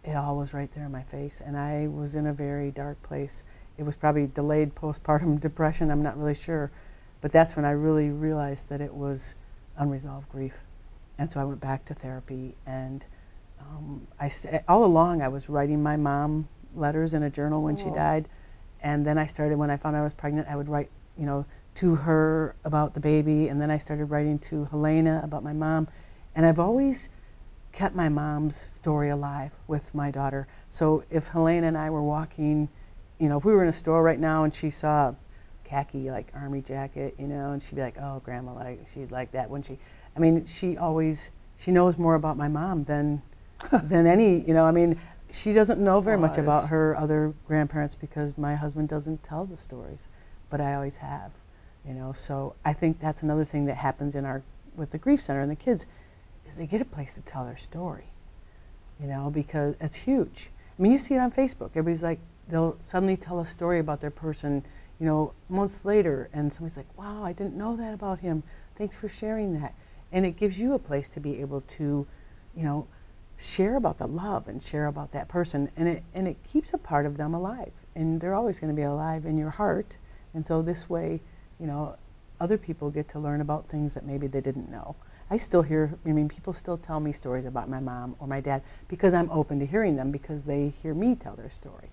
it 0.05 0.15
all 0.15 0.37
was 0.37 0.53
right 0.53 0.71
there 0.73 0.85
in 0.85 0.93
my 0.93 1.03
face, 1.03 1.41
and 1.45 1.57
I 1.57 1.89
was 1.89 2.15
in 2.15 2.27
a 2.27 2.33
very 2.33 2.71
dark 2.71 3.03
place. 3.03 3.43
It 3.79 3.85
was 3.85 3.97
probably 3.97 4.27
delayed 4.27 4.75
postpartum 4.75 5.41
depression. 5.41 5.91
I'm 5.91 6.03
not 6.03 6.19
really 6.19 6.35
sure, 6.35 6.71
but 7.21 7.33
that's 7.33 7.57
when 7.57 7.65
I 7.65 7.71
really 7.71 8.11
realized 8.11 8.69
that 8.69 8.81
it 8.81 8.93
was 8.93 9.35
unresolved 9.79 10.29
grief, 10.29 10.55
and 11.19 11.31
so 11.31 11.41
I 11.41 11.45
went 11.45 11.61
back 11.61 11.87
to 11.87 11.95
therapy. 11.95 12.55
And 12.67 13.07
um, 13.61 14.07
I 14.21 14.31
all 14.69 14.85
along 14.85 15.23
I 15.23 15.29
was 15.29 15.49
writing 15.49 15.83
my 15.83 15.97
mom 15.97 16.49
letters 16.77 17.15
in 17.15 17.23
a 17.23 17.31
journal 17.31 17.63
when 17.63 17.77
she 17.77 17.89
Oh. 17.89 17.95
died, 17.95 18.29
and 18.83 19.05
then 19.05 19.19
I 19.19 19.27
started 19.27 19.59
when 19.59 19.71
I 19.71 19.77
found 19.77 19.97
I 19.97 20.03
was 20.03 20.15
pregnant. 20.15 20.49
I 20.49 20.57
would 20.57 20.69
write, 20.69 20.91
you 21.17 21.27
know, 21.27 21.45
to 21.77 21.95
her 21.95 22.55
about 22.65 22.95
the 22.95 23.01
baby, 23.01 23.49
and 23.49 23.61
then 23.61 23.71
I 23.71 23.79
started 23.79 24.07
writing 24.07 24.39
to 24.41 24.65
Helena 24.67 25.21
about 25.25 25.43
my 25.45 25.53
mom, 25.53 25.89
and 26.35 26.47
I've 26.47 26.59
always 26.61 27.09
kept 27.73 27.95
my 27.95 28.09
mom's 28.09 28.57
story 28.57 29.11
alive 29.11 29.53
with 29.69 29.95
my 29.95 30.11
daughter. 30.11 30.47
So 30.71 31.05
if 31.11 31.29
Helena 31.29 31.67
and 31.67 31.77
I 31.77 31.91
were 31.91 32.03
walking, 32.03 32.71
you 33.19 33.29
know, 33.29 33.37
if 33.37 33.45
we 33.45 33.53
were 33.53 33.63
in 33.63 33.69
a 33.69 33.73
store 33.73 34.03
right 34.03 34.19
now 34.19 34.45
and 34.45 34.55
she 34.55 34.71
saw 34.71 35.09
a 35.11 35.17
khaki 35.65 36.11
like 36.11 36.31
army 36.35 36.63
jacket, 36.63 37.15
you 37.19 37.27
know, 37.27 37.53
and 37.53 37.63
she'd 37.63 37.75
be 37.75 37.83
like, 37.83 37.99
"Oh, 38.01 38.21
grandma, 38.25 38.55
like 38.55 38.87
she'd 38.95 39.11
like 39.11 39.33
that." 39.33 39.51
When 39.51 39.63
she, 39.63 39.79
I 40.17 40.21
mean, 40.21 40.47
she 40.47 40.79
always 40.79 41.31
she 41.59 41.71
knows 41.71 41.99
more 41.99 42.15
about 42.15 42.37
my 42.39 42.49
mom 42.49 42.85
than 42.85 43.21
than 43.83 44.07
any, 44.07 44.41
you 44.41 44.55
know. 44.55 44.65
I 44.65 44.71
mean, 44.71 44.99
she 45.31 45.53
doesn't 45.53 45.81
know 45.81 46.01
very 46.01 46.19
much 46.19 46.39
about 46.39 46.69
her 46.69 46.97
other 46.97 47.35
grandparents 47.47 47.95
because 47.95 48.37
my 48.39 48.55
husband 48.55 48.89
doesn't 48.89 49.23
tell 49.23 49.45
the 49.45 49.57
stories, 49.57 50.01
but 50.51 50.61
I 50.61 50.75
always 50.75 50.97
have, 50.99 51.33
you 51.87 51.95
know. 51.95 52.13
So 52.13 52.55
I 52.65 52.73
think 52.73 53.01
that's 53.01 53.23
another 53.23 53.45
thing 53.45 53.67
that 53.67 53.77
happens 53.77 54.17
in 54.17 54.25
our 54.25 54.43
with 54.77 54.91
the 54.91 54.99
grief 54.99 55.21
center 55.21 55.41
and 55.41 55.51
the 55.51 55.57
kids 55.57 55.87
is 56.47 56.55
they 56.55 56.67
get 56.67 56.81
a 56.81 56.85
place 56.85 57.15
to 57.15 57.21
tell 57.23 57.45
their 57.45 57.57
story, 57.57 58.05
you 59.01 59.07
know, 59.07 59.31
because 59.31 59.75
it's 59.81 59.97
huge. 59.97 60.51
I 60.79 60.83
mean, 60.83 60.93
you 60.93 60.99
see 60.99 61.15
it 61.15 61.19
on 61.19 61.33
Facebook. 61.33 61.71
Everybody's 61.71 62.03
like, 62.03 62.21
they'll 62.49 62.77
suddenly 62.81 63.17
tell 63.17 63.41
a 63.41 63.47
story 63.47 63.79
about 63.79 64.01
their 64.01 64.11
person, 64.11 64.65
you 65.01 65.07
know, 65.07 65.33
months 65.49 65.85
later, 65.85 66.29
and 66.33 66.53
somebody's 66.53 66.77
like, 66.77 66.99
wow, 66.99 67.25
I 67.25 67.33
didn't 67.33 67.57
know 67.57 67.77
that 67.77 67.95
about 67.95 68.21
him. 68.21 68.43
Thanks 68.77 68.97
for 68.97 69.09
sharing 69.09 69.61
that. 69.61 69.75
And 70.13 70.25
it 70.25 70.37
gives 70.37 70.59
you 70.59 70.75
a 70.75 70.79
place 70.79 71.09
to 71.11 71.21
be 71.21 71.41
able 71.41 71.63
to, 71.63 72.07
you 72.55 72.63
know, 72.63 72.87
share 73.39 73.77
about 73.77 73.99
the 73.99 74.07
love 74.07 74.49
and 74.49 74.63
share 74.63 74.87
about 74.87 75.13
that 75.13 75.29
person. 75.29 75.71
And 75.77 75.89
it, 75.89 76.03
and 76.15 76.27
it 76.27 76.37
keeps 76.43 76.73
a 76.73 76.79
part 76.79 77.07
of 77.07 77.17
them 77.17 77.35
alive. 77.35 77.73
And 77.95 78.21
they're 78.21 78.35
always 78.35 78.59
going 78.59 78.73
to 78.73 78.77
be 78.77 78.83
alive 78.83 79.27
in 79.27 79.37
your 79.37 79.51
heart. 79.51 79.97
And 80.35 80.47
so 80.47 80.63
this 80.63 80.89
way, 80.89 81.21
you 81.59 81.67
know, 81.67 81.97
other 82.41 82.59
people 82.59 82.91
get 82.91 83.09
to 83.09 83.19
learn 83.19 83.41
about 83.41 83.67
things 83.67 83.95
that 83.95 84.05
maybe 84.05 84.27
they 84.27 84.41
didn't 84.41 84.71
know. 84.71 84.97
I 85.31 85.39
still 85.39 85.63
hear, 85.63 85.93
I 86.05 86.13
mean, 86.13 86.29
people 86.29 86.53
still 86.53 86.77
tell 86.77 87.01
me 87.01 87.13
stories 87.13 87.47
about 87.47 87.69
my 87.69 87.81
mom 87.81 88.15
or 88.21 88.29
my 88.29 88.41
dad 88.41 88.63
because 88.89 89.13
I'm 89.13 89.31
open 89.31 89.59
to 89.59 89.67
hearing 89.67 89.97
them 89.97 90.13
because 90.13 90.45
they 90.45 90.73
hear 90.83 90.95
me 90.95 91.17
tell 91.17 91.35
their 91.35 91.51
story. 91.51 91.89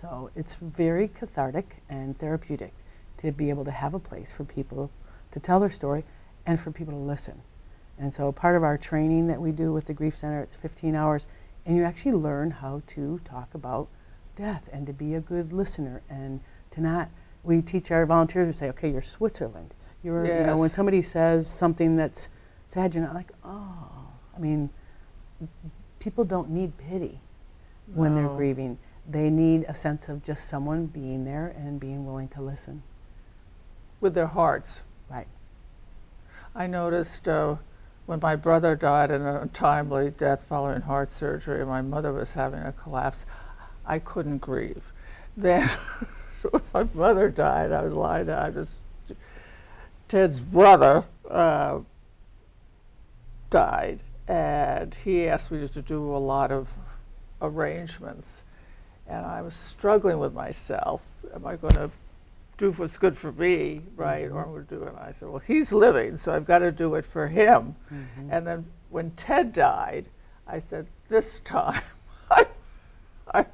So 0.00 0.30
it's 0.34 0.54
very 0.54 1.08
cathartic 1.08 1.82
and 1.90 2.18
therapeutic 2.18 2.72
to 3.18 3.30
be 3.30 3.50
able 3.50 3.64
to 3.64 3.70
have 3.70 3.94
a 3.94 3.98
place 3.98 4.32
for 4.32 4.44
people 4.44 4.90
to 5.32 5.40
tell 5.40 5.60
their 5.60 5.70
story 5.70 6.04
and 6.46 6.58
for 6.58 6.70
people 6.70 6.94
to 6.94 7.00
listen. 7.00 7.40
And 7.98 8.12
so 8.12 8.32
part 8.32 8.56
of 8.56 8.62
our 8.64 8.76
training 8.78 9.26
that 9.28 9.40
we 9.40 9.52
do 9.52 9.72
with 9.72 9.86
the 9.86 9.94
Grief 9.94 10.16
Center, 10.16 10.40
it's 10.40 10.56
15 10.56 10.94
hours, 10.94 11.26
and 11.66 11.76
you 11.76 11.84
actually 11.84 12.12
learn 12.12 12.50
how 12.50 12.82
to 12.88 13.20
talk 13.24 13.54
about 13.54 13.88
death 14.34 14.68
and 14.72 14.86
to 14.86 14.92
be 14.92 15.14
a 15.14 15.20
good 15.20 15.52
listener 15.52 16.02
and 16.08 16.40
to 16.72 16.80
not, 16.80 17.08
we 17.44 17.62
teach 17.62 17.90
our 17.90 18.06
volunteers 18.06 18.52
to 18.52 18.58
say, 18.58 18.68
okay, 18.70 18.90
you're 18.90 19.02
Switzerland. 19.02 19.74
You're, 20.02 20.24
you 20.26 20.46
know, 20.46 20.56
when 20.56 20.70
somebody 20.70 21.00
says 21.02 21.48
something 21.48 21.96
that's 21.96 22.28
sad, 22.66 22.94
you're 22.94 23.04
not 23.04 23.14
like, 23.14 23.30
oh, 23.44 23.88
I 24.34 24.38
mean, 24.40 24.68
people 26.00 26.24
don't 26.24 26.50
need 26.50 26.76
pity 26.78 27.20
when 27.94 28.14
they're 28.14 28.28
grieving. 28.28 28.78
They 29.08 29.30
need 29.30 29.64
a 29.68 29.74
sense 29.74 30.08
of 30.08 30.24
just 30.24 30.48
someone 30.48 30.86
being 30.86 31.24
there 31.24 31.54
and 31.56 31.78
being 31.78 32.04
willing 32.06 32.28
to 32.28 32.42
listen. 32.42 32.82
with 34.00 34.14
their 34.14 34.26
hearts. 34.26 34.82
Right. 35.08 35.28
I 36.54 36.66
noticed 36.66 37.28
uh, 37.28 37.56
when 38.06 38.18
my 38.20 38.36
brother 38.36 38.74
died 38.74 39.10
in 39.10 39.22
a 39.22 39.40
untimely 39.40 40.10
death 40.10 40.44
following 40.44 40.82
heart 40.82 41.12
surgery, 41.12 41.60
and 41.60 41.68
my 41.68 41.82
mother 41.82 42.12
was 42.12 42.34
having 42.34 42.60
a 42.60 42.72
collapse, 42.72 43.24
I 43.86 43.98
couldn't 43.98 44.38
grieve. 44.38 44.92
Then, 45.36 45.68
when 46.50 46.62
my 46.74 46.86
mother 46.94 47.30
died, 47.30 47.72
I 47.72 47.82
was 47.82 47.92
lying 47.92 48.26
down. 48.26 48.38
I 48.38 48.50
was 48.50 48.76
Ted's 50.08 50.40
brother 50.40 51.04
uh, 51.30 51.78
died, 53.48 54.02
and 54.28 54.94
he 54.94 55.26
asked 55.26 55.50
me 55.50 55.66
to 55.66 55.82
do 55.82 56.14
a 56.14 56.18
lot 56.18 56.52
of 56.52 56.68
arrangements, 57.40 58.42
and 59.06 59.24
I 59.24 59.40
was 59.40 59.54
struggling 59.54 60.18
with 60.18 60.34
myself. 60.34 61.08
Am 61.34 61.46
I 61.46 61.56
going 61.56 61.76
to 61.76 61.90
do 62.62 62.70
what's 62.72 62.96
good 62.96 63.18
for 63.18 63.32
me, 63.32 63.82
right? 63.96 64.26
Mm-hmm. 64.26 64.36
Or 64.36 64.44
I'm 64.44 64.52
going 64.52 64.66
to 64.66 64.74
do 64.76 64.82
it. 64.84 64.90
And 64.90 64.98
I 64.98 65.10
said, 65.10 65.28
well, 65.28 65.42
he's 65.44 65.72
living, 65.72 66.16
so 66.16 66.32
I've 66.32 66.46
got 66.46 66.60
to 66.60 66.70
do 66.70 66.94
it 66.94 67.04
for 67.04 67.26
him. 67.26 67.74
Mm-hmm. 67.92 68.28
And 68.30 68.46
then 68.46 68.66
when 68.90 69.10
Ted 69.12 69.52
died, 69.52 70.08
I 70.46 70.60
said, 70.60 70.86
this 71.08 71.40
time, 71.40 71.82
I, 72.30 72.46
I, 73.34 73.46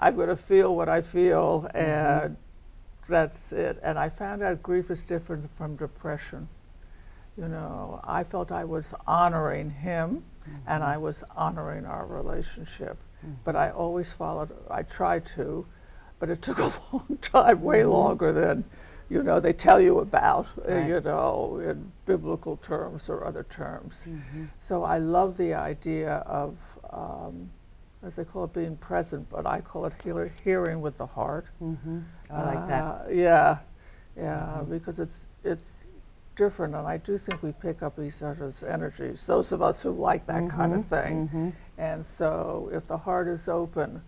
I'm 0.00 0.16
going 0.16 0.28
to 0.28 0.36
feel 0.36 0.74
what 0.74 0.88
I 0.88 1.02
feel, 1.02 1.68
mm-hmm. 1.68 1.76
and 1.76 2.36
that's 3.08 3.52
it. 3.52 3.78
And 3.84 3.96
I 3.96 4.08
found 4.08 4.42
out 4.42 4.60
grief 4.60 4.90
is 4.90 5.04
different 5.04 5.48
from 5.56 5.76
depression. 5.76 6.48
You 7.38 7.46
know, 7.46 8.00
I 8.02 8.24
felt 8.24 8.50
I 8.50 8.64
was 8.64 8.92
honoring 9.06 9.70
him, 9.70 10.24
and 10.66 10.82
I 10.82 10.96
was 10.96 11.22
honoring 11.36 11.86
our 11.86 12.06
relationship. 12.06 12.96
But 13.44 13.56
I 13.56 13.70
always 13.70 14.12
followed. 14.12 14.50
I 14.70 14.82
tried 14.82 15.26
to, 15.36 15.66
but 16.18 16.30
it 16.30 16.42
took 16.42 16.58
a 16.58 16.62
long 16.92 17.18
time, 17.22 17.62
way 17.62 17.84
longer 17.84 18.32
than, 18.32 18.64
you 19.08 19.22
know, 19.22 19.40
they 19.40 19.52
tell 19.52 19.80
you 19.80 20.00
about. 20.00 20.46
uh, 20.68 20.74
You 20.76 21.00
know, 21.00 21.60
in 21.64 21.92
biblical 22.06 22.56
terms 22.58 23.08
or 23.08 23.24
other 23.24 23.44
terms. 23.44 24.06
So 24.60 24.82
I 24.84 24.98
love 24.98 25.36
the 25.36 25.54
idea 25.54 26.14
of, 26.26 26.56
um, 26.90 27.50
as 28.02 28.14
they 28.16 28.24
call 28.24 28.44
it, 28.44 28.52
being 28.52 28.76
present, 28.76 29.28
but 29.30 29.46
I 29.46 29.60
call 29.60 29.84
it 29.86 29.92
healer, 30.02 30.32
hearing 30.44 30.80
with 30.80 30.96
the 30.96 31.06
heart. 31.06 31.46
Mm-hmm. 31.62 32.00
I 32.30 32.42
like 32.54 32.68
that. 32.68 32.82
Uh, 32.84 32.98
yeah, 33.10 33.58
yeah, 34.16 34.62
because 34.68 34.98
it's 34.98 35.24
it's 35.44 35.64
different, 36.36 36.74
and 36.74 36.86
I 36.86 36.96
do 36.98 37.18
think 37.18 37.42
we 37.42 37.52
pick 37.52 37.82
up 37.82 37.98
each 37.98 38.22
other's 38.22 38.62
energies. 38.62 39.26
Those 39.26 39.52
of 39.52 39.62
us 39.62 39.82
who 39.82 39.90
like 39.90 40.26
that 40.26 40.48
kind 40.50 40.74
of 40.74 40.84
thing, 40.86 41.28
mhm. 41.28 41.52
and 41.78 42.04
so 42.04 42.68
if 42.72 42.86
the 42.86 42.96
heart 42.96 43.26
is 43.28 43.48
open, 43.48 44.02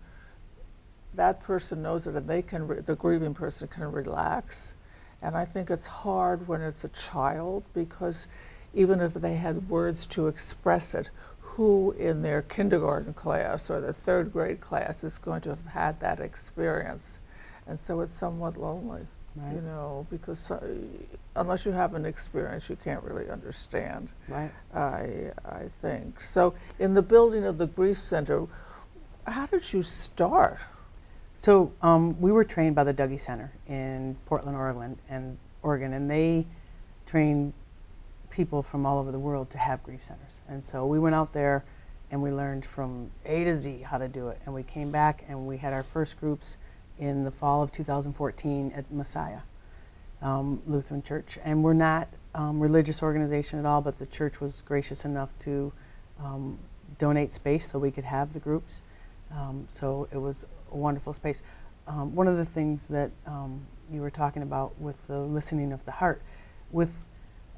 that 1.15 1.41
person 1.41 1.81
knows 1.81 2.07
it, 2.07 2.15
and 2.15 2.27
they 2.27 2.41
can. 2.41 2.67
Re- 2.67 2.81
the 2.81 2.95
grieving 2.95 3.33
person 3.33 3.67
can 3.67 3.91
relax, 3.91 4.73
and 5.21 5.35
I 5.35 5.45
think 5.45 5.69
it's 5.69 5.87
hard 5.87 6.47
when 6.47 6.61
it's 6.61 6.83
a 6.83 6.89
child 6.89 7.63
because 7.73 8.27
even 8.73 9.01
if 9.01 9.13
they 9.13 9.35
had 9.35 9.69
words 9.69 10.05
to 10.07 10.27
express 10.27 10.93
it, 10.93 11.09
who 11.39 11.91
in 11.99 12.21
their 12.21 12.43
kindergarten 12.43 13.13
class 13.13 13.69
or 13.69 13.81
their 13.81 13.93
third 13.93 14.31
grade 14.31 14.61
class 14.61 15.03
is 15.03 15.17
going 15.17 15.41
to 15.41 15.49
have 15.49 15.65
had 15.65 15.99
that 15.99 16.19
experience? 16.19 17.19
And 17.67 17.79
so 17.85 18.01
it's 18.01 18.17
somewhat 18.17 18.57
lonely, 18.57 19.05
you 19.51 19.61
know, 19.61 20.07
because 20.09 20.51
uh, 20.51 20.59
unless 21.35 21.65
you 21.65 21.71
have 21.71 21.95
an 21.95 22.05
experience, 22.05 22.69
you 22.69 22.77
can't 22.77 23.03
really 23.03 23.29
understand. 23.29 24.11
Right. 24.27 24.51
I, 24.73 25.31
I 25.45 25.69
think. 25.81 26.21
So, 26.21 26.53
in 26.79 26.93
the 26.93 27.01
building 27.01 27.43
of 27.43 27.57
the 27.57 27.67
Grief 27.67 27.99
Center, 27.99 28.47
how 29.27 29.45
did 29.45 29.71
you 29.71 29.83
start? 29.83 30.59
So 31.39 31.71
um, 31.81 32.19
we 32.19 32.33
were 32.33 32.43
trained 32.43 32.75
by 32.75 32.83
the 32.83 32.93
Dougy 32.93 33.17
Center 33.17 33.49
in 33.65 34.17
Portland, 34.25 34.57
Oregon, 34.57 34.99
and 35.07 35.37
Oregon, 35.63 35.93
and 35.93 36.11
they 36.11 36.45
train 37.05 37.53
people 38.29 38.61
from 38.61 38.85
all 38.85 38.99
over 38.99 39.09
the 39.13 39.19
world 39.19 39.49
to 39.51 39.57
have 39.57 39.81
grief 39.81 40.03
centers. 40.03 40.41
And 40.49 40.65
so 40.65 40.85
we 40.85 40.99
went 40.99 41.15
out 41.15 41.31
there, 41.31 41.63
and 42.11 42.21
we 42.21 42.29
learned 42.29 42.65
from 42.65 43.09
A 43.25 43.45
to 43.45 43.55
Z 43.55 43.83
how 43.83 43.97
to 43.97 44.09
do 44.09 44.27
it. 44.27 44.41
And 44.43 44.53
we 44.53 44.63
came 44.63 44.91
back, 44.91 45.23
and 45.29 45.47
we 45.47 45.55
had 45.55 45.71
our 45.71 45.81
first 45.81 46.19
groups 46.19 46.57
in 46.99 47.23
the 47.23 47.31
fall 47.31 47.63
of 47.63 47.71
2014 47.71 48.73
at 48.75 48.91
Messiah 48.91 49.39
um, 50.21 50.61
Lutheran 50.67 51.01
Church. 51.01 51.37
And 51.45 51.63
we're 51.63 51.71
not 51.71 52.09
um, 52.35 52.59
religious 52.59 53.01
organization 53.01 53.59
at 53.59 53.65
all, 53.65 53.79
but 53.79 53.97
the 53.97 54.07
church 54.07 54.41
was 54.41 54.61
gracious 54.65 55.05
enough 55.05 55.29
to 55.39 55.71
um, 56.21 56.59
donate 56.97 57.31
space 57.31 57.71
so 57.71 57.79
we 57.79 57.91
could 57.91 58.03
have 58.03 58.33
the 58.33 58.39
groups. 58.39 58.81
Um, 59.31 59.67
so 59.69 60.07
it 60.11 60.17
was 60.17 60.45
a 60.71 60.77
wonderful 60.77 61.13
space. 61.13 61.43
Um, 61.87 62.13
one 62.15 62.27
of 62.27 62.37
the 62.37 62.45
things 62.45 62.87
that 62.87 63.11
um, 63.25 63.65
you 63.91 64.01
were 64.01 64.11
talking 64.11 64.43
about 64.43 64.79
with 64.79 64.95
the 65.07 65.19
listening 65.19 65.71
of 65.73 65.83
the 65.85 65.91
heart, 65.91 66.21
with 66.71 67.05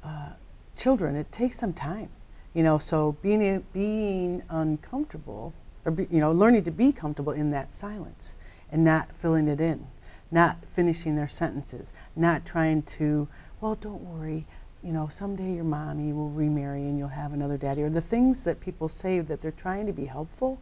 uh, 0.02 0.30
children, 0.76 1.16
it 1.16 1.30
takes 1.32 1.58
some 1.58 1.72
time 1.72 2.08
You 2.54 2.62
know, 2.62 2.78
so 2.78 3.16
being 3.22 3.64
being 3.72 4.42
uncomfortable, 4.50 5.54
or 5.84 5.92
be, 5.92 6.06
you 6.10 6.20
know, 6.20 6.32
learning 6.32 6.64
to 6.64 6.70
be 6.70 6.92
comfortable 6.92 7.32
in 7.32 7.50
that 7.52 7.72
silence 7.72 8.36
and 8.70 8.84
not 8.84 9.10
filling 9.12 9.48
it 9.48 9.60
in, 9.60 9.86
not 10.30 10.56
finishing 10.66 11.16
their 11.16 11.28
sentences, 11.28 11.92
not 12.14 12.44
trying 12.44 12.82
to, 12.82 13.28
well, 13.60 13.74
don't 13.74 14.02
worry, 14.02 14.46
you 14.82 14.92
know, 14.92 15.08
someday 15.08 15.54
your 15.54 15.64
mommy 15.64 16.12
will 16.12 16.30
remarry 16.30 16.82
and 16.82 16.98
you'll 16.98 17.08
have 17.08 17.32
another 17.32 17.56
daddy, 17.56 17.82
or 17.82 17.90
the 17.90 18.00
things 18.00 18.44
that 18.44 18.60
people 18.60 18.88
say 18.88 19.20
that 19.20 19.40
they're 19.40 19.50
trying 19.50 19.86
to 19.86 19.92
be 19.92 20.06
helpful, 20.06 20.60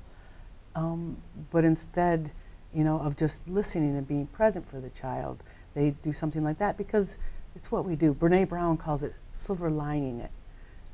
um, 0.75 1.17
but 1.51 1.65
instead, 1.65 2.31
you 2.75 2.85
know, 2.85 2.99
of 3.01 3.17
just 3.17 3.47
listening 3.49 3.97
and 3.97 4.07
being 4.07 4.27
present 4.29 4.69
for 4.69 4.81
the 4.81 4.91
child, 4.91 5.43
they 5.75 5.91
do 6.03 6.13
something 6.13 6.43
like 6.43 6.59
that 6.59 6.77
because 6.77 7.19
it's 7.57 7.71
what 7.71 7.85
we 7.85 7.97
do. 7.97 8.15
Brene 8.15 8.49
Brown 8.49 8.77
calls 8.77 9.03
it 9.03 9.15
silver 9.33 9.71
lining 9.71 10.21
it. 10.21 10.31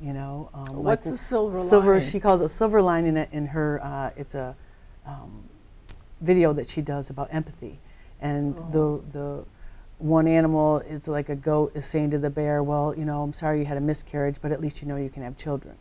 You 0.01 0.13
know, 0.13 0.51
um, 0.53 0.85
what's 0.85 1.07
like 1.07 1.15
the 1.15 1.19
silver 1.19 1.59
silver? 1.59 1.93
Lining? 1.95 2.09
She 2.09 2.21
calls 2.21 2.41
it 2.43 2.49
silver 2.51 2.83
lining 2.83 3.17
it 3.17 3.31
in 3.33 3.47
her. 3.47 3.81
Uh, 3.83 4.11
it's 4.17 4.35
a 4.35 4.55
um, 5.07 5.43
video 6.21 6.53
that 6.53 6.69
she 6.69 6.83
does 6.83 7.09
about 7.09 7.29
empathy, 7.33 7.79
and 8.21 8.55
oh. 8.59 9.03
the 9.09 9.19
the 9.19 9.45
one 9.99 10.27
animal 10.29 10.81
is 10.81 11.09
like 11.09 11.31
a 11.31 11.35
goat 11.35 11.73
is 11.75 11.87
saying 11.87 12.11
to 12.11 12.19
the 12.19 12.29
bear, 12.29 12.63
"Well, 12.63 12.95
you 12.95 13.07
know, 13.07 13.23
I'm 13.23 13.33
sorry 13.33 13.59
you 13.61 13.65
had 13.65 13.79
a 13.79 13.81
miscarriage, 13.81 14.37
but 14.43 14.53
at 14.53 14.61
least 14.61 14.83
you 14.83 14.89
know 14.89 14.97
you 14.97 15.09
can 15.09 15.23
have 15.23 15.39
children." 15.39 15.77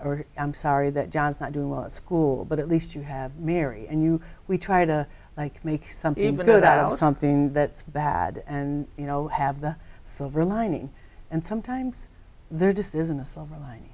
Or 0.00 0.26
I'm 0.36 0.52
sorry 0.52 0.90
that 0.90 1.10
John's 1.10 1.40
not 1.40 1.52
doing 1.52 1.70
well 1.70 1.84
at 1.84 1.92
school, 1.92 2.44
but 2.44 2.58
at 2.58 2.68
least 2.68 2.94
you 2.94 3.02
have 3.02 3.36
Mary. 3.36 3.86
And 3.88 4.02
you, 4.02 4.20
we 4.46 4.58
try 4.58 4.84
to 4.84 5.06
like 5.36 5.64
make 5.64 5.90
something 5.90 6.24
Even 6.34 6.46
good 6.46 6.64
out. 6.64 6.78
out 6.78 6.92
of 6.92 6.98
something 6.98 7.52
that's 7.52 7.82
bad, 7.82 8.42
and 8.46 8.86
you 8.96 9.06
know, 9.06 9.28
have 9.28 9.60
the 9.60 9.76
silver 10.04 10.44
lining. 10.44 10.90
And 11.30 11.44
sometimes 11.44 12.08
there 12.50 12.72
just 12.72 12.94
isn't 12.94 13.18
a 13.18 13.24
silver 13.24 13.56
lining. 13.58 13.92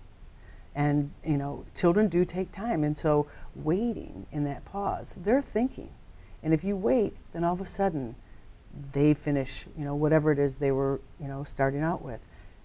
And 0.74 1.10
you 1.24 1.36
know, 1.36 1.64
children 1.74 2.08
do 2.08 2.24
take 2.24 2.50
time, 2.52 2.84
and 2.84 2.96
so 2.96 3.26
waiting 3.54 4.26
in 4.32 4.44
that 4.44 4.64
pause, 4.64 5.16
they're 5.22 5.42
thinking. 5.42 5.90
And 6.42 6.52
if 6.52 6.64
you 6.64 6.76
wait, 6.76 7.16
then 7.32 7.44
all 7.44 7.52
of 7.52 7.60
a 7.60 7.66
sudden 7.66 8.16
they 8.92 9.14
finish, 9.14 9.66
you 9.78 9.84
know, 9.84 9.94
whatever 9.94 10.32
it 10.32 10.38
is 10.38 10.56
they 10.56 10.72
were, 10.72 11.00
you 11.20 11.28
know, 11.28 11.44
starting 11.44 11.82
out 11.82 12.02
with. 12.02 12.20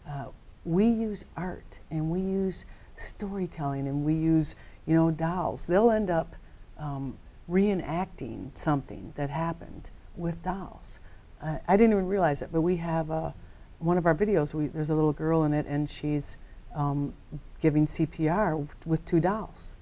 Uh, 0.07 0.27
we 0.65 0.85
use 0.85 1.25
art 1.35 1.79
and 1.91 2.09
we 2.09 2.19
use 2.19 2.65
storytelling 2.97 3.87
and 3.87 4.03
we 4.03 4.13
use, 4.13 4.55
you 4.85 4.95
know, 4.95 5.11
dolls. 5.11 5.67
They'll 5.67 5.91
end 5.91 6.09
up 6.09 6.35
um, 6.77 7.17
reenacting 7.49 8.57
something 8.57 9.13
that 9.15 9.29
happened 9.29 9.89
with 10.15 10.41
dolls. 10.43 10.99
Uh, 11.41 11.57
I 11.67 11.77
didn't 11.77 11.93
even 11.93 12.07
realize 12.07 12.41
it, 12.41 12.49
but 12.51 12.61
we 12.61 12.77
have 12.77 13.11
uh, 13.11 13.31
one 13.79 13.97
of 13.97 14.05
our 14.05 14.15
videos. 14.15 14.53
We, 14.53 14.67
there's 14.67 14.89
a 14.89 14.95
little 14.95 15.13
girl 15.13 15.43
in 15.43 15.53
it, 15.53 15.65
and 15.67 15.89
she's 15.89 16.37
um, 16.75 17.13
giving 17.61 17.85
CPR 17.85 18.67
with 18.85 19.05
two 19.05 19.19
dolls, 19.19 19.73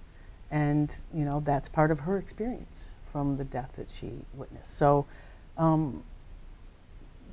and 0.51 1.01
you 1.13 1.23
know 1.23 1.39
that's 1.39 1.69
part 1.69 1.91
of 1.91 2.01
her 2.01 2.17
experience 2.17 2.91
from 3.11 3.37
the 3.37 3.45
death 3.45 3.71
that 3.77 3.89
she 3.89 4.11
witnessed. 4.33 4.75
So. 4.77 5.05
Um, 5.57 6.03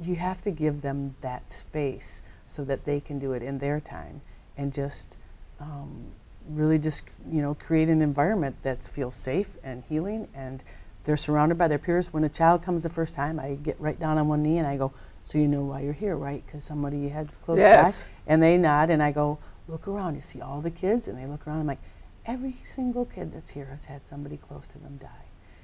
you 0.00 0.16
have 0.16 0.42
to 0.42 0.50
give 0.50 0.82
them 0.82 1.14
that 1.20 1.50
space 1.50 2.22
so 2.48 2.64
that 2.64 2.84
they 2.84 3.00
can 3.00 3.18
do 3.18 3.32
it 3.32 3.42
in 3.42 3.58
their 3.58 3.80
time 3.80 4.20
and 4.56 4.72
just 4.72 5.16
um, 5.62 6.06
really 6.48 6.78
just 6.78 7.04
you 7.30 7.40
know 7.40 7.54
create 7.54 7.88
an 7.88 8.02
environment 8.02 8.56
that 8.62 8.82
feels 8.82 9.14
safe 9.14 9.48
and 9.62 9.84
healing 9.88 10.28
and 10.34 10.62
they're 11.04 11.16
surrounded 11.16 11.56
by 11.56 11.68
their 11.68 11.78
peers. 11.78 12.12
When 12.12 12.24
a 12.24 12.28
child 12.28 12.62
comes 12.62 12.82
the 12.82 12.90
first 12.90 13.14
time 13.14 13.38
i 13.38 13.54
get 13.54 13.80
right 13.80 13.98
down 13.98 14.18
on 14.18 14.28
one 14.28 14.42
knee 14.42 14.58
and 14.58 14.66
i 14.66 14.76
go 14.76 14.92
so 15.24 15.38
you 15.38 15.46
know 15.46 15.62
why 15.62 15.80
you're 15.80 15.92
here 15.92 16.16
right? 16.16 16.42
Because 16.44 16.64
somebody 16.64 16.98
you 16.98 17.10
had 17.10 17.28
close 17.44 17.58
yes. 17.58 18.00
by 18.00 18.06
and 18.26 18.42
they 18.42 18.56
nod 18.58 18.90
and 18.90 19.02
i 19.02 19.12
go 19.12 19.38
look 19.68 19.86
around. 19.86 20.16
You 20.16 20.20
see 20.20 20.40
all 20.40 20.60
the 20.60 20.70
kids? 20.70 21.08
And 21.08 21.16
they 21.16 21.26
look 21.26 21.46
around. 21.46 21.60
I'm 21.60 21.66
like 21.66 21.82
every 22.26 22.56
single 22.64 23.04
kid 23.04 23.32
that's 23.32 23.50
here 23.50 23.66
has 23.66 23.84
had 23.84 24.06
somebody 24.06 24.36
close 24.36 24.66
to 24.68 24.78
them 24.78 24.98
die. 25.00 25.08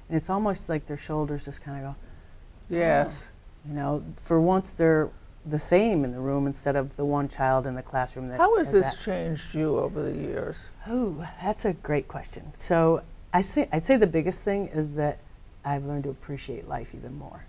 And 0.08 0.16
it's 0.16 0.30
almost 0.30 0.68
like 0.68 0.86
their 0.86 0.96
shoulders 0.96 1.44
just 1.44 1.62
kind 1.62 1.84
of 1.84 1.92
go 1.92 2.76
yes. 2.76 3.26
Oh 3.26 3.34
you 3.68 3.74
know, 3.74 4.02
for 4.22 4.40
once 4.40 4.70
they're 4.70 5.10
the 5.46 5.58
same 5.58 6.04
in 6.04 6.12
the 6.12 6.20
room 6.20 6.46
instead 6.46 6.76
of 6.76 6.96
the 6.96 7.04
one 7.04 7.28
child 7.28 7.66
in 7.66 7.74
the 7.74 7.82
classroom. 7.82 8.28
That 8.28 8.38
How 8.38 8.56
has 8.58 8.72
this 8.72 8.94
that. 8.94 9.02
changed 9.02 9.54
you 9.54 9.78
over 9.78 10.02
the 10.02 10.12
years? 10.12 10.68
Oh, 10.86 11.26
that's 11.42 11.64
a 11.64 11.72
great 11.72 12.08
question. 12.08 12.52
So 12.54 13.02
I 13.32 13.40
say, 13.40 13.68
I'd 13.72 13.84
say 13.84 13.96
the 13.96 14.06
biggest 14.06 14.42
thing 14.42 14.68
is 14.68 14.94
that 14.94 15.18
I've 15.64 15.84
learned 15.84 16.04
to 16.04 16.10
appreciate 16.10 16.68
life 16.68 16.94
even 16.94 17.16
more. 17.18 17.44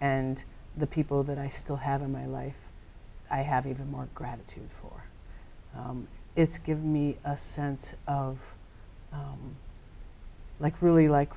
And 0.00 0.42
the 0.76 0.86
people 0.86 1.22
that 1.24 1.38
I 1.38 1.48
still 1.48 1.76
have 1.76 2.02
in 2.02 2.12
my 2.12 2.26
life, 2.26 2.56
I 3.30 3.38
have 3.38 3.66
even 3.66 3.90
more 3.90 4.08
gratitude 4.14 4.68
for. 4.80 5.04
Um, 5.78 6.08
it's 6.36 6.58
given 6.58 6.92
me 6.92 7.16
a 7.24 7.36
sense 7.36 7.94
of, 8.06 8.38
um, 9.12 9.56
like, 10.58 10.74
really, 10.80 11.08
like, 11.08 11.32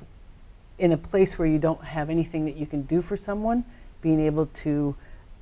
in 0.80 0.92
a 0.92 0.98
place 0.98 1.38
where 1.38 1.48
you 1.48 1.60
don't 1.60 1.84
have 1.84 2.10
anything 2.10 2.46
that 2.46 2.56
you 2.56 2.66
can 2.66 2.84
do 2.84 3.02
for 3.02 3.18
someone, 3.18 3.64
being 4.02 4.20
able 4.20 4.48
to, 4.48 4.96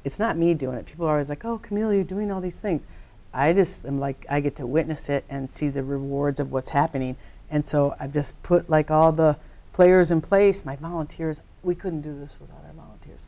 it's 0.04 0.20
not 0.20 0.38
me 0.38 0.54
doing 0.54 0.78
it. 0.78 0.86
People 0.86 1.06
are 1.08 1.12
always 1.12 1.30
like, 1.30 1.46
oh, 1.46 1.58
Camille, 1.58 1.94
you're 1.94 2.04
doing 2.04 2.32
all 2.32 2.42
these 2.42 2.60
things. 2.60 2.86
I 3.34 3.54
just 3.54 3.86
am 3.86 4.00
like, 4.00 4.26
I 4.30 4.40
get 4.40 4.56
to 4.58 4.66
witness 4.66 5.10
it 5.10 5.24
and 5.30 5.50
see 5.50 5.70
the 5.70 5.84
rewards 5.84 6.40
of 6.40 6.52
what's 6.52 6.70
happening. 6.70 7.16
And 7.50 7.68
so 7.68 7.96
I've 8.00 8.14
just 8.14 8.42
put 8.44 8.70
like 8.70 8.92
all 8.92 9.12
the 9.12 9.38
players 9.74 10.12
in 10.12 10.22
place, 10.22 10.66
my 10.66 10.76
volunteers. 10.76 11.42
We 11.64 11.76
couldn't 11.76 12.02
do 12.02 12.18
this 12.20 12.36
without 12.40 12.64
our 12.66 12.74
volunteers. 12.74 13.22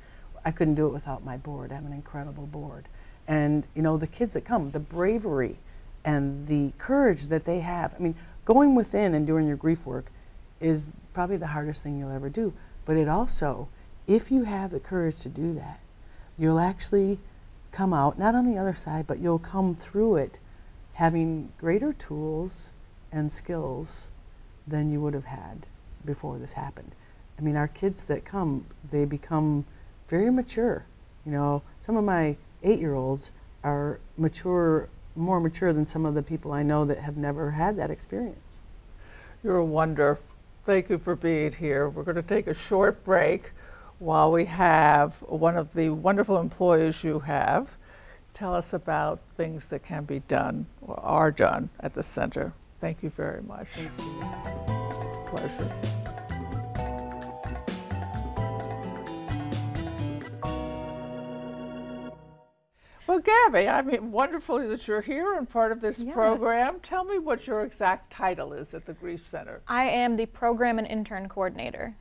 I 0.44 0.52
couldn't 0.52 0.76
do 0.76 0.88
it 0.88 0.94
without 0.94 1.24
my 1.24 1.38
board. 1.38 1.72
I 1.72 1.76
have 1.76 1.86
an 1.86 1.94
incredible 1.94 2.48
board. 2.48 2.88
And, 3.28 3.66
you 3.76 3.82
know, 3.82 3.96
the 3.96 4.08
kids 4.08 4.34
that 4.34 4.42
come, 4.42 4.72
the 4.72 4.80
bravery 4.80 5.58
and 6.04 6.46
the 6.48 6.74
courage 6.78 7.28
that 7.28 7.46
they 7.46 7.62
have. 7.62 7.94
I 7.98 8.00
mean, 8.00 8.16
going 8.44 8.76
within 8.76 9.14
and 9.14 9.26
doing 9.26 9.48
your 9.48 9.56
grief 9.56 9.86
work 9.86 10.12
is 10.60 10.90
probably 11.14 11.38
the 11.38 11.48
hardest 11.48 11.84
thing 11.84 11.98
you'll 11.98 12.12
ever 12.12 12.30
do. 12.30 12.54
But 12.84 12.98
it 12.98 13.08
also 13.08 13.70
if 14.08 14.32
you 14.32 14.44
have 14.44 14.72
the 14.72 14.80
courage 14.80 15.18
to 15.20 15.30
do 15.30 15.54
that, 15.54 15.80
you'll 16.38 16.60
actually 16.60 17.20
come 17.72 17.94
out, 17.94 18.18
not 18.20 18.36
on 18.36 18.46
the 18.46 18.58
other 18.58 18.74
side, 18.74 19.08
but 19.08 19.20
you'll 19.20 19.40
come 19.40 19.76
through 19.76 20.18
it 20.18 20.40
having 20.94 21.52
greater 21.58 21.94
tools 21.94 22.72
and 23.12 23.32
skills 23.32 24.08
than 24.68 24.92
you 24.92 25.02
would 25.02 25.14
have 25.14 25.26
had 25.26 25.68
before 26.06 26.38
this 26.38 26.54
happened. 26.54 26.92
I 27.38 27.42
mean, 27.42 27.56
our 27.56 27.68
kids 27.68 28.06
that 28.06 28.26
come, 28.26 28.66
they 28.92 29.06
become 29.06 29.66
very 30.08 30.32
mature. 30.32 30.86
You 31.26 31.32
know, 31.32 31.62
some 31.82 31.98
of 31.98 32.04
my 32.04 32.36
eight 32.62 32.80
year 32.80 32.94
olds 32.94 33.32
are 33.64 34.00
mature, 34.18 34.88
more 35.16 35.40
mature 35.40 35.74
than 35.74 35.88
some 35.88 36.06
of 36.06 36.14
the 36.14 36.22
people 36.22 36.52
I 36.52 36.64
know 36.64 36.86
that 36.86 37.00
have 37.00 37.18
never 37.18 37.52
had 37.52 37.78
that 37.78 37.90
experience. 37.90 38.60
You're 39.44 39.58
a 39.58 39.66
wonder. 39.66 40.20
Thank 40.66 40.90
you 40.90 40.98
for 40.98 41.16
being 41.16 41.54
here. 41.54 41.90
We're 41.90 42.04
going 42.04 42.16
to 42.16 42.22
take 42.22 42.48
a 42.48 42.54
short 42.54 43.04
break 43.04 43.52
while 44.04 44.30
we 44.34 44.44
have 44.44 45.16
one 45.22 45.56
of 45.56 45.74
the 45.74 45.90
wonderful 45.90 46.38
employees 46.38 47.06
you 47.06 47.20
have 47.20 47.70
tell 48.34 48.54
us 48.54 48.74
about 48.74 49.22
things 49.38 49.68
that 49.68 49.82
can 49.82 50.04
be 50.04 50.20
done 50.28 50.66
or 50.82 51.00
are 51.00 51.32
done 51.32 51.70
at 51.80 51.94
the 51.94 52.04
center. 52.04 52.52
Thank 52.82 53.02
you 53.02 53.10
very 53.12 53.42
much. 53.44 53.68
Thank 53.76 53.98
you. 53.98 55.24
Pleasure. 55.26 55.74
Well, 63.08 63.20
Gabby, 63.20 63.70
I 63.70 63.82
mean, 63.84 64.12
wonderful 64.12 64.68
that 64.68 64.86
you're 64.86 65.02
here 65.02 65.36
and 65.36 65.50
part 65.50 65.72
of 65.72 65.80
this 65.80 66.02
yeah. 66.02 66.14
program. 66.14 66.82
Tell 66.82 67.06
me 67.06 67.20
what 67.20 67.48
your 67.48 67.64
exact 67.64 68.12
title 68.12 68.52
is 68.52 68.74
at 68.74 68.86
the 68.86 68.94
Grief 68.94 69.28
Center. 69.30 69.62
I 69.68 69.86
am 69.86 70.18
the 70.18 70.26
Program 70.26 70.78
and 70.78 70.88
Intern 70.88 71.30
Coordinator 71.30 71.96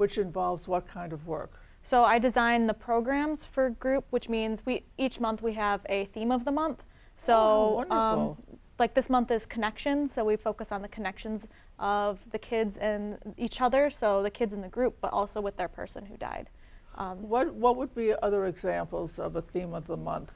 which 0.00 0.16
involves 0.16 0.66
what 0.66 0.88
kind 0.88 1.12
of 1.12 1.26
work? 1.26 1.52
So 1.82 2.04
I 2.04 2.18
design 2.18 2.66
the 2.66 2.72
programs 2.72 3.44
for 3.44 3.68
group, 3.70 4.06
which 4.10 4.30
means 4.30 4.62
we 4.64 4.82
each 4.96 5.20
month 5.20 5.42
we 5.42 5.52
have 5.52 5.82
a 5.90 6.06
theme 6.06 6.32
of 6.32 6.46
the 6.46 6.50
month. 6.50 6.82
So 7.18 7.84
oh, 7.90 7.94
um, 7.94 8.36
like 8.78 8.94
this 8.94 9.10
month 9.10 9.30
is 9.30 9.44
connections, 9.44 10.12
so 10.14 10.24
we 10.24 10.36
focus 10.36 10.72
on 10.72 10.80
the 10.80 10.88
connections 10.88 11.48
of 11.78 12.18
the 12.32 12.38
kids 12.38 12.78
and 12.78 13.18
each 13.36 13.60
other, 13.60 13.90
so 13.90 14.22
the 14.22 14.30
kids 14.30 14.54
in 14.54 14.62
the 14.62 14.68
group, 14.68 14.96
but 15.02 15.12
also 15.12 15.38
with 15.38 15.56
their 15.58 15.68
person 15.68 16.06
who 16.06 16.16
died. 16.16 16.48
Um, 16.96 17.16
what 17.28 17.52
what 17.52 17.76
would 17.76 17.94
be 17.94 18.14
other 18.22 18.46
examples 18.46 19.18
of 19.18 19.36
a 19.36 19.42
theme 19.42 19.74
of 19.74 19.86
the 19.86 19.98
month? 19.98 20.32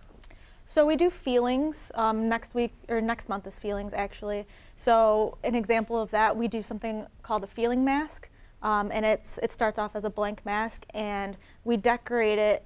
So 0.66 0.84
we 0.84 0.96
do 0.96 1.08
feelings. 1.08 1.90
Um, 1.94 2.28
next 2.28 2.54
week 2.54 2.72
or 2.90 3.00
next 3.00 3.30
month 3.30 3.46
is 3.46 3.58
feelings 3.58 3.94
actually. 3.94 4.46
So 4.76 5.38
an 5.42 5.54
example 5.54 5.98
of 5.98 6.10
that, 6.10 6.36
we 6.36 6.48
do 6.48 6.62
something 6.62 7.06
called 7.22 7.44
a 7.44 7.52
feeling 7.58 7.82
mask. 7.82 8.28
Um, 8.64 8.90
and 8.92 9.04
it's 9.04 9.38
it 9.38 9.52
starts 9.52 9.78
off 9.78 9.94
as 9.94 10.04
a 10.04 10.10
blank 10.10 10.44
mask, 10.44 10.86
and 10.92 11.36
we 11.64 11.76
decorate 11.76 12.40
it 12.40 12.64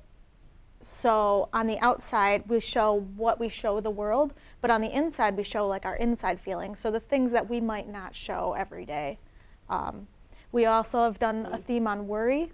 so 0.81 1.49
on 1.53 1.67
the 1.67 1.77
outside 1.81 2.45
we 2.49 2.61
show 2.61 3.01
what 3.17 3.41
we 3.41 3.49
show 3.49 3.81
the 3.81 3.91
world, 3.91 4.33
but 4.61 4.71
on 4.71 4.81
the 4.81 4.97
inside 4.97 5.37
we 5.37 5.43
show 5.43 5.67
like 5.67 5.85
our 5.85 5.97
inside 5.97 6.41
feelings, 6.41 6.79
so 6.79 6.91
the 6.91 7.01
things 7.01 7.33
that 7.33 7.51
we 7.51 7.61
might 7.61 7.89
not 7.89 8.15
show 8.15 8.55
every 8.57 8.87
day. 8.87 9.19
Um, 9.69 10.07
we 10.53 10.65
also 10.65 11.03
have 11.03 11.19
done 11.19 11.47
a 11.53 11.59
theme 11.59 11.87
on 11.87 12.09
worry. 12.09 12.53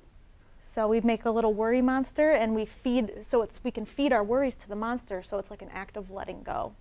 So 0.63 0.89
we 0.89 1.01
make 1.03 1.25
a 1.25 1.31
little 1.31 1.55
worry 1.55 1.81
monster 1.81 2.33
and 2.33 2.53
we 2.53 2.65
feed, 2.65 3.13
so 3.23 3.43
it's, 3.43 3.61
we 3.63 3.71
can 3.71 3.87
feed 3.87 4.13
our 4.13 4.25
worries 4.25 4.57
to 4.57 4.69
the 4.69 4.75
monster, 4.75 5.23
so 5.23 5.39
it's 5.39 5.49
like 5.49 5.63
an 5.63 5.71
act 5.73 5.97
of 5.97 6.11
letting 6.11 6.43
go. 6.43 6.73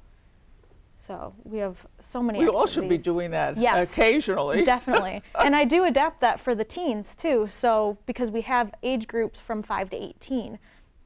So 1.03 1.33
we 1.43 1.57
have 1.57 1.85
so 1.99 2.23
many. 2.23 2.39
We 2.39 2.47
all 2.47 2.65
should 2.65 2.87
be 2.87 2.97
doing 2.97 3.31
that 3.31 3.57
Yes, 3.57 3.91
occasionally. 3.91 4.63
Definitely. 4.75 5.21
and 5.43 5.53
I 5.53 5.65
do 5.65 5.83
adapt 5.83 6.21
that 6.21 6.39
for 6.39 6.55
the 6.55 6.63
teens 6.63 7.13
too. 7.13 7.45
So 7.51 7.97
because 8.05 8.31
we 8.31 8.39
have 8.43 8.73
age 8.83 9.05
groups 9.05 9.41
from 9.41 9.61
5 9.63 9.89
to 9.89 10.01
18. 10.01 10.57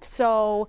So 0.03 0.67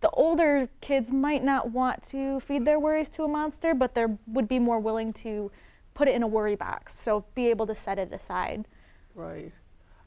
the 0.00 0.10
older 0.10 0.68
kids 0.80 1.10
might 1.10 1.42
not 1.42 1.72
want 1.72 2.06
to 2.10 2.38
feed 2.38 2.64
their 2.64 2.78
worries 2.78 3.08
to 3.10 3.24
a 3.24 3.28
monster, 3.28 3.74
but 3.74 3.96
they 3.96 4.06
would 4.28 4.46
be 4.46 4.60
more 4.60 4.78
willing 4.78 5.12
to 5.14 5.50
put 5.94 6.06
it 6.06 6.14
in 6.14 6.22
a 6.22 6.28
worry 6.28 6.54
box. 6.54 6.94
So 6.96 7.24
be 7.34 7.48
able 7.48 7.66
to 7.66 7.74
set 7.74 7.98
it 7.98 8.12
aside. 8.12 8.68
Right. 9.16 9.50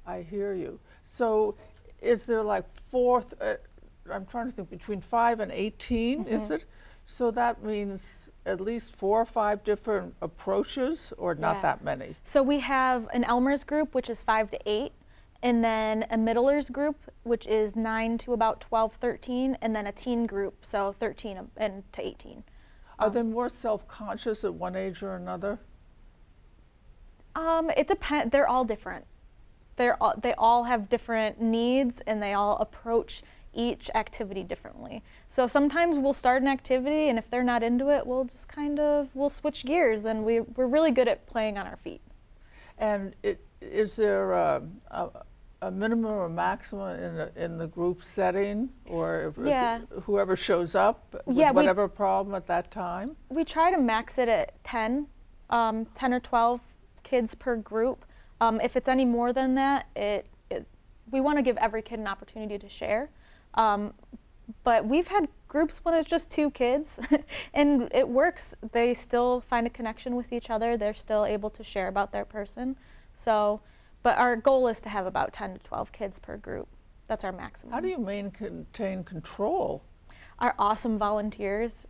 I 0.08 0.21
hear 0.21 0.54
you. 0.54 0.80
So 1.06 1.56
is 2.02 2.23
there 2.23 2.41
like 2.41 2.63
fourth, 2.89 3.34
uh, 3.41 3.56
I'm 4.10 4.25
trying 4.28 4.45
to 4.45 4.54
think, 4.54 4.69
between 4.69 5.02
5 5.02 5.41
and 5.41 5.52
18, 5.52 6.23
Mm-hmm. 6.23 6.34
is 6.34 6.52
it? 6.52 6.63
So 7.12 7.32
that 7.32 7.63
means 7.63 8.30
at 8.45 8.62
least 8.62 8.95
four 8.95 9.19
or 9.19 9.26
five 9.26 9.63
different 9.63 10.13
approaches, 10.22 11.12
or 11.17 11.34
not 11.34 11.56
Yeah. 11.56 11.62
that 11.63 11.84
many? 11.84 12.15
So 12.24 12.43
we 12.43 12.60
have 12.60 13.10
an 13.12 13.24
Elmer's 13.24 13.63
group, 13.63 13.95
which 13.95 14.12
is 14.12 14.22
5 14.22 14.52
to 14.52 14.60
8, 14.69 14.93
and 15.41 15.63
then 15.63 16.06
a 16.12 16.17
middlers 16.17 16.69
group, 16.69 16.98
which 17.24 17.48
is 17.48 17.76
9 17.76 18.19
to 18.19 18.34
about 18.34 18.62
12, 18.62 18.93
13, 18.93 19.58
and 19.60 19.76
then 19.76 19.88
a 19.88 19.91
teen 19.91 20.28
group, 20.28 20.63
so 20.63 20.93
13 21.00 21.50
and 21.58 21.91
to 21.93 22.06
18. 22.06 22.43
Are 23.00 23.10
they 23.10 23.24
more 23.24 23.50
self-conscious 23.50 24.43
at 24.43 24.54
one 24.54 24.76
age 24.76 25.02
or 25.02 25.15
another? 25.15 25.58
Um, 27.36 27.72
it 27.72 27.88
depends. 27.88 28.32
They're 28.32 28.48
all 28.48 28.65
different. 28.65 29.06
They're 29.78 30.02
all, 30.02 30.13
they 30.15 30.36
all 30.36 30.63
have 30.65 30.89
different 30.89 31.41
needs, 31.41 32.02
and 32.02 32.22
they 32.22 32.34
all 32.36 32.58
approach 32.58 33.24
each 33.53 33.89
activity 33.95 34.43
differently. 34.43 35.01
So 35.27 35.47
sometimes 35.47 35.97
we'll 35.97 36.13
start 36.13 36.41
an 36.41 36.47
activity, 36.47 37.09
and 37.09 37.17
if 37.17 37.29
they're 37.29 37.43
not 37.43 37.63
into 37.63 37.89
it, 37.89 38.05
we'll 38.05 38.25
just 38.25 38.47
kind 38.47 38.79
of 38.79 39.09
we'll 39.13 39.29
switch 39.29 39.65
gears, 39.65 40.05
and 40.05 40.23
we 40.23 40.41
we're 40.41 40.67
really 40.67 40.91
good 40.91 41.07
at 41.07 41.25
playing 41.25 41.57
on 41.57 41.65
our 41.67 41.77
feet. 41.77 42.01
And 42.77 43.13
it, 43.23 43.41
is 43.62 43.95
there 43.95 44.31
a, 44.33 44.62
a, 44.91 45.09
a 45.63 45.71
minimum 45.71 46.12
or 46.12 46.29
maximum 46.29 46.97
in 46.99 47.15
the, 47.15 47.31
in 47.35 47.57
the 47.57 47.67
group 47.67 48.01
setting, 48.01 48.69
or 48.85 49.33
Yeah. 49.43 49.79
whoever 50.03 50.35
shows 50.38 50.75
up 50.75 51.21
with 51.25 51.35
Yeah, 51.35 51.51
we- 51.51 51.55
whatever 51.57 51.88
problem 51.89 52.35
at 52.35 52.47
that 52.47 52.71
time? 52.71 53.17
We 53.29 53.43
try 53.43 53.71
to 53.71 53.77
max 53.77 54.17
it 54.17 54.29
at 54.29 54.63
10, 54.63 55.07
um, 55.49 55.85
10 55.95 56.13
or 56.13 56.19
12 56.21 56.62
kids 57.03 57.35
per 57.35 57.57
group. 57.57 58.05
Um, 58.39 58.62
if 58.62 58.77
it's 58.77 58.88
any 58.88 59.03
more 59.03 59.33
than 59.33 59.55
that, 59.55 59.88
it, 59.97 60.25
it 60.49 60.65
we 61.12 61.19
want 61.19 61.38
to 61.38 61.41
give 61.41 61.57
every 61.57 61.81
kid 61.81 61.99
an 61.99 62.07
opportunity 62.07 62.57
to 62.57 62.69
share. 62.69 63.09
Um, 63.55 63.93
but 64.63 64.85
we've 64.85 65.07
had 65.07 65.27
groups 65.47 65.79
when 65.83 65.93
it's 65.95 66.09
just 66.09 66.29
two 66.29 66.49
kids, 66.51 66.99
and 67.53 67.89
it 67.93 68.07
works. 68.07 68.53
They 68.71 68.93
still 68.93 69.41
find 69.41 69.67
a 69.67 69.69
connection 69.69 70.15
with 70.15 70.31
each 70.31 70.49
other. 70.49 70.77
They're 70.77 70.93
still 70.93 71.25
able 71.25 71.49
to 71.51 71.63
share 71.63 71.88
about 71.88 72.12
their 72.12 72.25
person. 72.25 72.75
So, 73.13 73.62
but 74.03 74.17
our 74.17 74.35
goal 74.35 74.67
is 74.67 74.79
to 74.81 74.89
have 74.89 75.05
about 75.05 75.33
10 75.33 75.53
to 75.53 75.59
12 75.59 75.91
kids 75.91 76.19
per 76.19 76.38
group. 76.38 76.67
That's 77.07 77.23
our 77.23 77.31
maximum 77.31 77.73
How 77.73 77.79
do 77.79 77.88
you 77.88 77.97
maintain 77.97 79.03
control? 79.03 79.83
our 80.39 80.55
awesome 80.57 80.97
volunteers. 80.97 81.85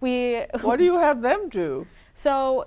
We 0.00 0.42
What 0.62 0.76
do 0.76 0.84
you 0.84 0.98
have 0.98 1.22
them 1.22 1.48
do? 1.48 1.86
So 2.16 2.64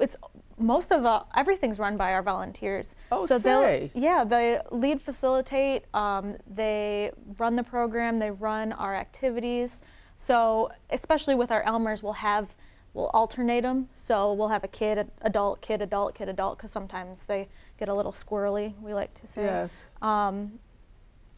it's 0.00 0.16
most 0.58 0.92
of 0.92 1.04
uh, 1.04 1.22
everything's 1.36 1.78
run 1.78 1.96
by 1.96 2.12
our 2.12 2.22
volunteers. 2.22 2.96
Oh, 3.12 3.26
so 3.26 3.38
say. 3.38 3.90
they'll 3.94 4.02
yeah 4.02 4.24
they 4.24 4.60
lead 4.70 5.00
facilitate. 5.00 5.84
Um, 5.94 6.36
they 6.54 7.12
run 7.38 7.56
the 7.56 7.62
program. 7.62 8.18
They 8.18 8.30
run 8.30 8.72
our 8.72 8.94
activities. 8.94 9.80
So 10.18 10.70
especially 10.90 11.34
with 11.34 11.50
our 11.50 11.62
Elmers, 11.64 12.02
we'll 12.02 12.12
have 12.12 12.48
we'll 12.94 13.10
alternate 13.14 13.62
them. 13.62 13.88
So 13.94 14.32
we'll 14.32 14.48
have 14.48 14.64
a 14.64 14.68
kid, 14.68 15.08
adult, 15.22 15.60
kid, 15.60 15.80
adult, 15.82 16.14
kid, 16.14 16.28
adult, 16.28 16.58
because 16.58 16.72
sometimes 16.72 17.24
they 17.24 17.48
get 17.78 17.88
a 17.88 17.94
little 17.94 18.12
squirrely. 18.12 18.74
We 18.80 18.94
like 18.94 19.14
to 19.20 19.26
say. 19.26 19.44
Yes. 19.44 19.70
Um, 20.02 20.58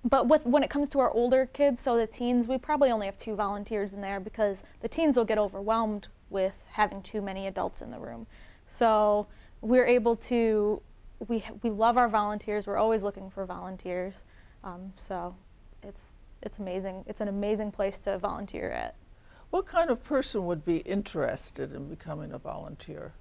but 0.05 0.29
with 0.29 0.45
when 0.47 0.63
it 0.63 0.71
comes 0.71 0.89
to 0.91 1.01
our 1.01 1.11
older 1.11 1.47
kids, 1.47 1.81
so 1.81 1.97
the 1.97 2.07
teens, 2.07 2.49
we 2.49 2.57
probably 2.57 2.91
only 2.91 3.07
have 3.07 3.19
two 3.19 3.35
volunteers 3.35 3.93
in 3.93 4.01
there 4.01 4.19
because 4.19 4.65
the 4.81 4.89
teens 4.89 5.17
will 5.17 5.27
get 5.27 5.37
overwhelmed 5.37 6.09
with 6.31 6.67
having 6.71 7.03
too 7.03 7.21
many 7.21 7.47
adults 7.47 7.83
in 7.83 7.91
the 7.91 7.99
room. 7.99 8.27
So 8.67 9.27
we're 9.61 9.87
able 9.87 10.17
to, 10.17 10.81
we 11.29 11.45
we 11.63 11.71
love 11.71 11.99
our 11.99 12.09
volunteers. 12.09 12.67
We're 12.67 12.79
always 12.79 13.03
looking 13.03 13.31
for 13.31 13.45
volunteers. 13.45 14.25
Um, 14.65 14.93
so 14.97 15.35
it's 15.83 16.13
it's 16.43 16.59
amazing. 16.59 17.05
It's 17.07 17.21
an 17.21 17.29
amazing 17.29 17.73
place 17.73 17.99
to 18.01 18.19
volunteer 18.19 18.71
at. 18.71 18.95
What 19.51 19.67
kind 19.67 19.91
of 19.91 20.03
person 20.03 20.47
would 20.47 20.65
be 20.65 20.79
interested 20.79 21.75
in 21.75 21.89
becoming 21.89 22.33
a 22.33 22.39
volunteer? 22.39 23.13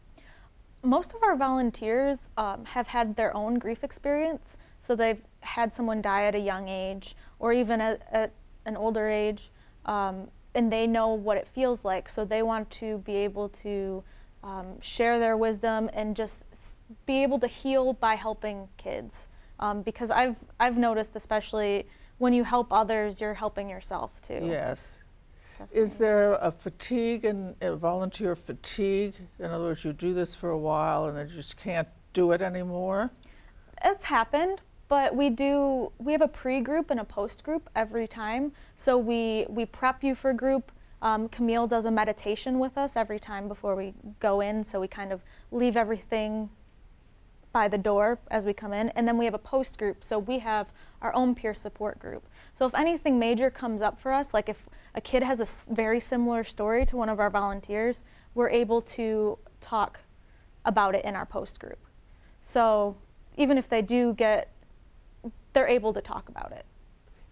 most 0.84 1.14
of 1.14 1.24
our 1.24 1.36
volunteers 1.36 2.30
um, 2.38 2.64
have 2.66 2.88
had 2.88 3.16
their 3.16 3.36
own 3.36 3.56
grief 3.56 3.84
experience. 3.84 4.58
So 4.80 4.96
they've 4.96 5.22
had 5.42 5.74
someone 5.74 6.02
die 6.02 6.26
at 6.26 6.36
a 6.36 6.40
young 6.40 6.70
age 6.70 7.16
or 7.40 7.52
even 7.52 7.82
at, 7.82 8.02
at 8.12 8.32
an 8.66 8.78
older 8.78 9.10
age, 9.10 9.52
um, 9.86 10.30
and 10.56 10.72
they 10.72 10.88
know 10.88 11.14
what 11.14 11.38
it 11.38 11.48
feels 11.48 11.86
like. 11.86 12.10
So 12.10 12.26
they 12.26 12.44
want 12.44 12.70
to 12.72 13.00
be 13.00 13.16
able 13.16 13.50
to 13.64 14.04
um, 14.44 14.80
share 14.82 15.20
their 15.20 15.38
wisdom 15.38 15.90
and 15.94 16.16
just 16.16 16.44
be 17.06 17.22
able 17.24 17.40
to 17.40 17.48
heal 17.48 17.94
by 17.94 18.16
helping 18.16 18.68
kids. 18.78 19.30
Um, 19.60 19.82
because 19.82 20.12
I've, 20.12 20.36
I've 20.60 20.78
noticed, 20.78 21.16
especially 21.16 21.88
when 22.18 22.34
you 22.34 22.44
help 22.44 22.72
others, 22.72 23.20
you're 23.20 23.34
helping 23.34 23.70
yourself 23.70 24.22
too. 24.22 24.40
Yes. 24.44 25.00
Is 25.74 25.96
there 25.96 26.34
a 26.36 26.52
fatigue 26.52 27.26
and 27.26 27.54
a 27.62 27.76
volunteer 27.76 28.36
fatigue? 28.36 29.14
In 29.40 29.46
other 29.46 29.66
words, 29.66 29.84
you 29.84 29.92
do 29.92 30.14
this 30.14 30.34
for 30.34 30.52
a 30.52 30.58
while 30.58 31.06
and 31.06 31.18
then 31.18 31.28
you 31.28 31.36
just 31.36 31.58
can't 31.58 31.88
do 32.14 32.32
it 32.32 32.42
anymore? 32.42 33.12
It's 33.84 34.04
happened, 34.04 34.62
but 34.90 35.16
we 35.16 35.30
do 35.30 35.92
we 36.00 36.12
have 36.12 36.22
a 36.22 36.28
pre-group 36.28 36.90
and 36.90 37.00
a 37.00 37.06
post-group 37.06 37.70
every 37.76 38.08
time. 38.08 38.52
So 38.76 38.98
we 38.98 39.46
we 39.48 39.66
prep 39.66 40.04
you 40.04 40.16
for 40.16 40.34
group. 40.34 40.72
Um, 41.02 41.30
Camille 41.30 41.68
does 41.68 41.86
a 41.86 41.92
meditation 41.92 42.60
with 42.60 42.78
us 42.78 42.98
every 42.98 43.20
time 43.20 43.48
before 43.48 43.76
we 43.76 43.94
go 44.20 44.42
in, 44.42 44.64
so 44.64 44.82
we 44.82 44.88
kind 44.90 45.14
of 45.14 45.22
leave 45.52 45.78
everything 45.78 46.50
by 47.54 47.68
the 47.68 47.78
door 47.78 48.20
as 48.30 48.44
we 48.44 48.54
come 48.54 48.74
in, 48.74 48.90
and 48.90 49.08
then 49.08 49.18
we 49.18 49.26
have 49.26 49.34
a 49.34 49.40
post 49.40 49.80
group. 49.80 50.04
So 50.04 50.20
we 50.20 50.40
have 50.40 50.68
our 51.02 51.14
own 51.16 51.34
peer 51.34 51.54
support 51.54 51.98
group. 52.00 52.28
So 52.54 52.66
if 52.66 52.76
anything 52.76 53.18
major 53.18 53.50
comes 53.50 53.82
up 53.82 54.00
for 54.00 54.12
us, 54.12 54.34
like 54.34 54.50
if 54.50 54.68
a 54.96 55.02
kid 55.02 55.24
has 55.24 55.40
a 55.40 55.74
very 55.74 56.00
similar 56.00 56.44
story 56.44 56.86
to 56.88 56.98
one 56.98 57.10
of 57.10 57.20
our 57.20 57.30
volunteers, 57.30 58.04
we're 58.36 58.50
able 58.50 58.82
to 58.82 59.38
talk 59.62 60.00
about 60.66 60.96
it 60.96 61.06
in 61.06 61.16
our 61.16 61.26
post 61.26 61.60
group. 61.60 61.80
So 62.44 62.96
even 63.38 63.58
if 63.58 63.70
they 63.70 63.82
do 63.82 64.14
get, 64.14 64.52
they're 65.54 65.68
able 65.68 65.94
to 65.94 66.02
talk 66.02 66.30
about 66.30 66.52
it. 66.52 66.66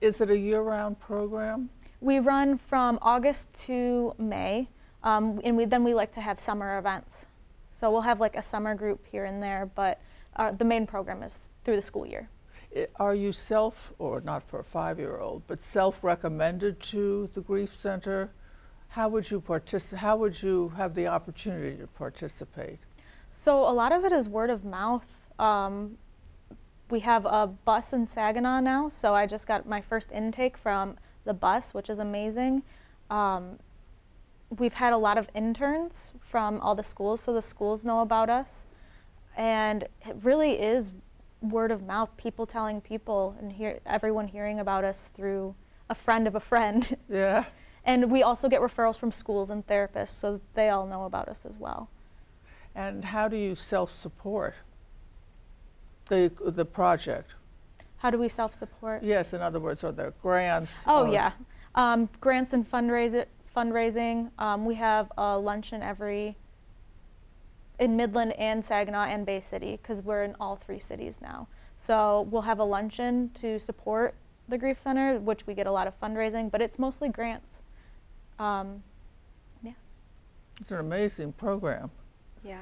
Is 0.01 0.21
it 0.21 0.29
a 0.29 0.37
year-round 0.37 0.99
program? 0.99 1.69
We 2.01 2.19
run 2.19 2.57
from 2.57 2.99
August 3.01 3.53
to 3.65 4.13
May, 4.19 4.67
um, 5.03 5.41
and 5.43 5.57
we, 5.57 5.65
then 5.65 5.83
we 5.83 5.93
like 5.93 6.11
to 6.13 6.21
have 6.21 6.39
summer 6.39 6.77
events. 6.77 7.25
So 7.71 7.91
we'll 7.91 8.01
have 8.01 8.19
like 8.19 8.35
a 8.35 8.43
summer 8.43 8.75
group 8.75 9.05
here 9.05 9.25
and 9.25 9.41
there, 9.41 9.69
but 9.75 9.99
uh, 10.35 10.51
the 10.51 10.65
main 10.65 10.85
program 10.85 11.23
is 11.23 11.49
through 11.63 11.75
the 11.75 11.81
school 11.81 12.05
year. 12.05 12.29
I- 12.75 12.87
Are 12.99 13.15
you 13.15 13.31
self, 13.31 13.93
or 13.97 14.21
not 14.21 14.43
for 14.43 14.59
a 14.59 14.63
five-year-old, 14.63 15.43
but 15.47 15.61
self-recommended 15.61 16.79
to 16.81 17.29
the 17.33 17.41
Grief 17.41 17.73
Center? 17.73 18.29
How 18.89 19.09
would 19.09 19.29
you 19.29 19.41
participate? 19.41 19.99
How 19.99 20.17
would 20.17 20.41
you 20.41 20.69
have 20.77 20.93
the 20.93 21.07
opportunity 21.07 21.77
to 21.77 21.87
participate? 21.87 22.79
So 23.31 23.57
a 23.59 23.73
lot 23.73 23.91
of 23.91 24.05
it 24.05 24.11
is 24.11 24.29
word 24.29 24.49
of 24.49 24.63
mouth. 24.63 25.05
Um, 25.39 25.97
we 26.89 26.99
have 27.01 27.25
a 27.25 27.47
bus 27.65 27.93
in 27.93 28.07
Saginaw 28.07 28.61
now, 28.61 28.89
so 28.89 29.13
I 29.13 29.25
just 29.25 29.47
got 29.47 29.67
my 29.67 29.81
first 29.81 30.11
intake 30.11 30.57
from 30.57 30.97
the 31.25 31.33
bus, 31.33 31.73
which 31.73 31.89
is 31.89 31.99
amazing. 31.99 32.63
Um, 33.09 33.59
we've 34.57 34.73
had 34.73 34.93
a 34.93 34.97
lot 34.97 35.17
of 35.17 35.27
interns 35.35 36.13
from 36.29 36.61
all 36.61 36.75
the 36.75 36.83
schools, 36.83 37.21
so 37.21 37.33
the 37.33 37.41
schools 37.41 37.83
know 37.83 37.99
about 38.01 38.29
us. 38.29 38.65
And 39.35 39.83
it 39.83 40.15
really 40.23 40.53
is 40.53 40.93
word 41.41 41.71
of 41.71 41.83
mouth, 41.83 42.09
people 42.17 42.45
telling 42.45 42.81
people, 42.81 43.35
and 43.39 43.51
hear, 43.51 43.79
everyone 43.85 44.27
hearing 44.27 44.59
about 44.59 44.83
us 44.83 45.11
through 45.13 45.53
a 45.89 45.95
friend 45.95 46.27
of 46.27 46.35
a 46.35 46.39
friend. 46.39 46.95
Yeah. 47.09 47.45
and 47.85 48.11
we 48.11 48.23
also 48.23 48.49
get 48.49 48.61
referrals 48.61 48.97
from 48.97 49.11
schools 49.11 49.49
and 49.49 49.65
therapists, 49.67 50.09
so 50.09 50.39
they 50.53 50.69
all 50.69 50.87
know 50.87 51.03
about 51.03 51.27
us 51.27 51.45
as 51.45 51.57
well. 51.59 51.89
And 52.75 53.03
how 53.03 53.27
do 53.27 53.35
you 53.37 53.55
self-support 53.55 54.55
the, 56.07 56.31
the 56.45 56.65
project? 56.65 57.31
How 57.97 58.09
do 58.09 58.17
we 58.17 58.29
self-support? 58.29 59.03
Yes, 59.03 59.33
in 59.33 59.41
other 59.41 59.59
words, 59.59 59.83
are 59.83 59.91
there 59.91 60.13
grants? 60.21 60.83
Oh 60.85 61.11
yeah, 61.11 61.31
um, 61.75 62.09
grants 62.21 62.53
and 62.53 62.69
fundraise 62.69 63.25
fundraising. 63.55 64.29
Um, 64.37 64.65
we 64.65 64.75
have 64.75 65.11
a 65.17 65.37
luncheon 65.37 65.81
every 65.81 66.35
in 67.79 67.95
Midland 67.95 68.33
and 68.33 68.63
Saginaw 68.63 69.05
and 69.05 69.25
Bay 69.25 69.39
City 69.39 69.79
because 69.81 70.01
we're 70.03 70.23
in 70.23 70.35
all 70.39 70.55
three 70.55 70.79
cities 70.79 71.17
now. 71.21 71.47
So 71.77 72.27
we'll 72.31 72.41
have 72.41 72.59
a 72.59 72.63
luncheon 72.63 73.29
to 73.35 73.59
support 73.59 74.15
the 74.49 74.57
Grief 74.57 74.79
Center, 74.79 75.19
which 75.19 75.45
we 75.45 75.53
get 75.53 75.67
a 75.67 75.71
lot 75.71 75.87
of 75.87 75.99
fundraising, 75.99 76.49
but 76.49 76.61
it's 76.61 76.79
mostly 76.79 77.09
grants. 77.09 77.61
Um, 78.39 78.81
yeah. 79.61 79.73
It's 80.61 80.71
an 80.71 80.79
amazing 80.79 81.33
program. 81.33 81.91
Yeah. 82.43 82.61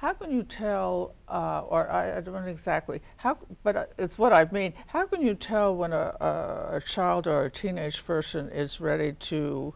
How 0.00 0.14
can 0.14 0.30
you 0.30 0.44
tell, 0.44 1.14
uh, 1.28 1.60
or 1.68 1.90
I, 1.90 2.16
I, 2.16 2.20
don't 2.22 2.32
know 2.32 2.46
exactly, 2.46 3.02
how, 3.18 3.36
but 3.62 3.76
uh, 3.76 3.84
it's 3.98 4.16
what 4.16 4.32
I 4.32 4.46
mean, 4.50 4.72
how 4.86 5.04
can 5.04 5.20
you 5.20 5.34
tell 5.34 5.76
when 5.76 5.92
a, 5.92 6.16
a, 6.18 6.76
a 6.76 6.80
child 6.80 7.26
or 7.26 7.44
a 7.44 7.50
teenage 7.50 8.06
person 8.06 8.48
is 8.48 8.80
ready 8.80 9.12
to 9.12 9.74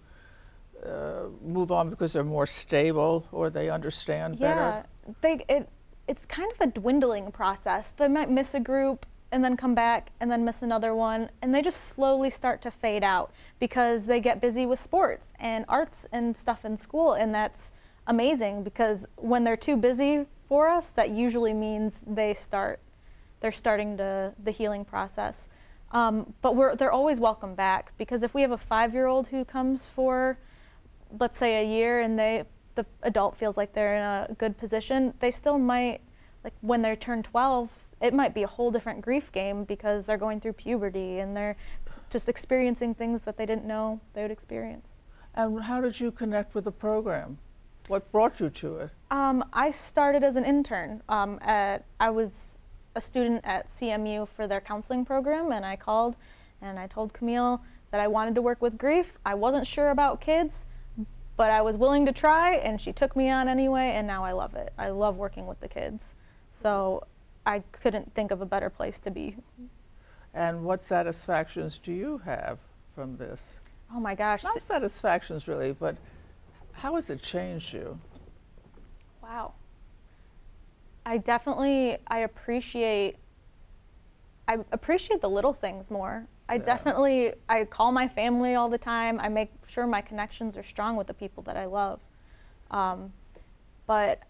uh, 0.83 1.25
move 1.45 1.71
on 1.71 1.91
because 1.91 2.15
they're 2.15 2.25
more 2.25 2.47
stable 2.47 3.29
or 3.33 3.51
they 3.51 3.69
understand 3.69 4.37
yeah, 4.37 4.49
better? 4.49 4.89
Yeah, 5.07 5.15
they, 5.21 5.45
it, 5.55 5.69
it's 6.09 6.25
kind 6.25 6.51
of 6.53 6.59
a 6.59 6.69
dwindling 6.69 7.31
process. 7.31 7.93
They 7.95 8.09
might 8.09 8.31
miss 8.31 8.55
a 8.55 8.61
group 8.61 9.05
and 9.31 9.45
then 9.45 9.59
come 9.59 9.75
back 9.75 10.09
and 10.21 10.31
then 10.31 10.43
miss 10.43 10.63
another 10.63 10.95
one, 10.95 11.29
and 11.43 11.55
they 11.55 11.61
just 11.61 11.89
slowly 11.89 12.31
start 12.31 12.63
to 12.63 12.71
fade 12.71 13.05
out 13.05 13.31
because 13.61 14.07
they 14.07 14.21
get 14.21 14.41
busy 14.41 14.65
with 14.65 14.81
sports 14.81 15.35
and 15.39 15.67
arts 15.69 16.07
and 16.13 16.35
stuff 16.35 16.65
in 16.65 16.79
school, 16.79 17.13
and 17.13 17.35
that's 17.35 17.73
amazing 18.07 18.63
because 18.63 19.07
when 19.17 19.45
they're 19.45 19.57
too 19.57 19.77
busy 19.77 20.27
for 20.49 20.69
us, 20.69 20.89
that 20.89 21.11
usually 21.11 21.53
means 21.53 22.01
they 22.07 22.35
start, 22.35 22.81
they're 23.41 23.53
starting 23.53 23.97
to, 23.97 24.33
the 24.45 24.51
healing 24.51 24.85
process. 24.85 25.49
Um, 25.93 26.33
but 26.43 26.57
we're, 26.57 26.75
they're 26.75 26.93
always 26.93 27.21
welcome 27.21 27.55
back 27.55 27.93
because 27.99 28.23
if 28.23 28.35
we 28.35 28.43
have 28.43 28.51
a 28.51 28.59
five-year-old 28.59 29.29
who 29.29 29.45
comes 29.45 29.89
for, 29.89 30.39
let's 31.21 31.39
say 31.39 31.65
a 31.65 31.69
year 31.69 32.01
and 32.01 32.19
they, 32.19 32.45
the 32.75 32.85
adult 33.03 33.37
feels 33.37 33.57
like 33.57 33.73
they're 33.73 33.97
in 33.97 34.03
a 34.03 34.35
good 34.35 34.59
position, 34.59 35.15
they 35.21 35.31
still 35.31 35.59
might, 35.59 36.01
like 36.43 36.55
when 36.63 36.83
they 36.83 36.97
turn 36.97 37.23
12, 37.23 37.71
it 38.01 38.13
might 38.13 38.35
be 38.35 38.43
a 38.43 38.47
whole 38.47 38.71
different 38.71 39.01
grief 39.01 39.31
game 39.33 39.65
because 39.65 40.05
they're 40.05 40.19
going 40.19 40.41
through 40.41 40.53
puberty 40.53 41.21
and 41.21 41.37
they're 41.37 41.57
just 42.11 42.29
experiencing 42.29 42.95
things 42.95 43.21
that 43.23 43.37
they 43.37 43.47
didn't 43.47 43.65
know 43.65 44.01
they 44.13 44.23
would 44.23 44.31
experience. 44.31 44.87
And 45.37 45.63
how 45.63 45.81
did 45.81 45.99
you 45.99 46.11
connect 46.11 46.55
with 46.55 46.65
the 46.65 46.73
program? 46.73 47.39
What 47.89 48.11
brought 48.13 48.41
you 48.41 48.49
to 48.51 48.77
it? 48.79 48.91
Um, 49.11 49.45
I 49.53 49.71
started 49.71 50.25
as 50.25 50.37
an 50.37 50.45
intern. 50.45 51.03
Um, 51.09 51.39
at, 51.43 51.85
I 52.01 52.11
was 52.11 52.57
a 52.95 53.01
student 53.01 53.43
at 53.45 53.69
CMU 53.69 54.27
for 54.29 54.47
their 54.47 54.61
counseling 54.61 55.05
program, 55.05 55.53
and 55.53 55.65
I 55.65 55.77
called 55.77 56.17
and 56.63 56.79
I 56.79 56.87
told 56.87 57.13
Camille 57.13 57.61
that 57.91 58.01
I 58.01 58.09
wanted 58.09 58.35
to 58.37 58.43
work 58.43 58.63
with 58.63 58.79
grief. 58.79 59.13
I 59.27 59.35
wasn't 59.35 59.67
sure 59.67 59.91
about 59.91 60.21
kids, 60.21 60.67
but 61.37 61.51
I 61.51 61.61
was 61.61 61.77
willing 61.77 62.07
to 62.07 62.13
try, 62.13 62.55
and 62.57 62.81
she 62.81 62.93
took 62.93 63.15
me 63.15 63.29
on 63.29 63.49
anyway, 63.49 63.93
and 63.95 64.07
now 64.07 64.25
I 64.25 64.33
love 64.33 64.55
it. 64.55 64.73
I 64.79 64.89
love 64.89 65.17
working 65.17 65.47
with 65.47 65.61
the 65.61 65.69
kids. 65.69 66.15
So 66.55 67.07
I 67.45 67.63
couldn't 67.73 68.13
think 68.15 68.31
of 68.31 68.41
a 68.41 68.47
better 68.47 68.71
place 68.71 68.99
to 69.01 69.11
be. 69.11 69.37
And 70.33 70.65
what 70.65 70.83
satisfactions 70.83 71.79
do 71.79 71.93
you 71.93 72.19
have 72.25 72.59
from 72.95 73.17
this? 73.17 73.55
Oh 73.95 74.01
my 74.01 74.15
gosh. 74.15 74.43
Not 74.43 74.61
satisfactions 74.63 75.47
really, 75.47 75.73
but 75.73 75.97
how 76.75 76.95
has 76.97 77.11
it 77.11 77.23
changed 77.23 77.73
you? 77.73 77.99
Wow. 79.23 79.55
I 81.07 81.19
definitely 81.19 81.99
I 82.07 82.21
appreciate 82.21 83.17
I 84.47 84.59
appreciate 84.73 85.21
the 85.21 85.31
little 85.31 85.53
things 85.53 85.91
more. 85.91 86.27
I 86.49 86.57
yeah. 86.57 86.63
definitely 86.63 87.35
I 87.49 87.65
call 87.65 87.93
my 87.93 88.09
family 88.09 88.55
all 88.55 88.69
the 88.69 88.79
time. 88.79 89.19
I 89.21 89.29
make 89.29 89.51
sure 89.67 89.87
my 89.87 90.01
connections 90.01 90.57
are 90.57 90.63
strong 90.63 90.97
with 90.97 91.07
the 91.07 91.15
people 91.15 91.43
that 91.45 91.57
I 91.57 91.65
love. 91.65 92.01
Um, 92.71 93.13
but 93.87 94.21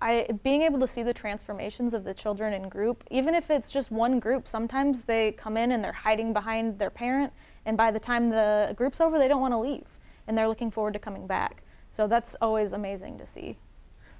I 0.00 0.28
being 0.42 0.62
able 0.62 0.78
to 0.80 0.86
see 0.86 1.02
the 1.02 1.14
transformations 1.14 1.94
of 1.94 2.04
the 2.04 2.14
children 2.14 2.52
in 2.52 2.68
group, 2.68 3.04
even 3.10 3.34
if 3.34 3.50
it's 3.50 3.70
just 3.70 3.90
one 3.90 4.20
group, 4.20 4.48
sometimes 4.48 5.02
they 5.02 5.32
come 5.32 5.56
in 5.56 5.72
and 5.72 5.82
they're 5.82 5.92
hiding 5.92 6.32
behind 6.32 6.78
their 6.78 6.90
parent, 6.90 7.32
and 7.64 7.76
by 7.76 7.90
the 7.90 7.98
time 7.98 8.28
the 8.28 8.74
group's 8.76 9.00
over, 9.00 9.18
they 9.18 9.28
don't 9.28 9.40
want 9.40 9.52
to 9.52 9.58
leave, 9.58 9.86
and 10.26 10.36
they're 10.36 10.48
looking 10.48 10.70
forward 10.70 10.92
to 10.92 10.98
coming 10.98 11.26
back. 11.26 11.62
So 11.94 12.08
that's 12.08 12.34
always 12.40 12.72
amazing 12.72 13.18
to 13.18 13.26
see. 13.26 13.56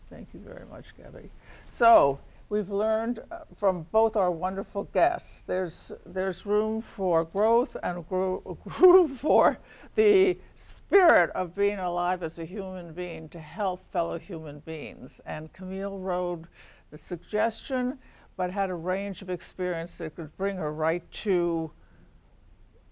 Thank 0.08 0.28
you 0.32 0.38
very 0.38 0.64
much, 0.70 0.94
Gabby. 0.96 1.28
So 1.68 2.20
we've 2.48 2.70
learned 2.70 3.18
uh, 3.32 3.40
from 3.56 3.84
both 3.90 4.14
our 4.14 4.30
wonderful 4.30 4.84
guests, 4.92 5.42
there's, 5.48 5.90
there's 6.06 6.46
room 6.46 6.80
for 6.80 7.24
growth 7.24 7.76
and 7.82 8.04
room 8.10 9.08
for 9.08 9.58
the 9.96 10.38
spirit 10.54 11.30
of 11.30 11.56
being 11.56 11.80
alive 11.80 12.22
as 12.22 12.38
a 12.38 12.44
human 12.44 12.92
being 12.92 13.28
to 13.30 13.40
help 13.40 13.80
fellow 13.90 14.20
human 14.20 14.60
beings. 14.60 15.20
And 15.26 15.52
Camille 15.52 15.98
rode 15.98 16.46
the 16.92 16.98
suggestion, 16.98 17.98
but 18.36 18.52
had 18.52 18.70
a 18.70 18.74
range 18.74 19.20
of 19.20 19.30
experience 19.30 19.98
that 19.98 20.14
could 20.14 20.36
bring 20.36 20.56
her 20.58 20.72
right 20.72 21.02
to 21.10 21.72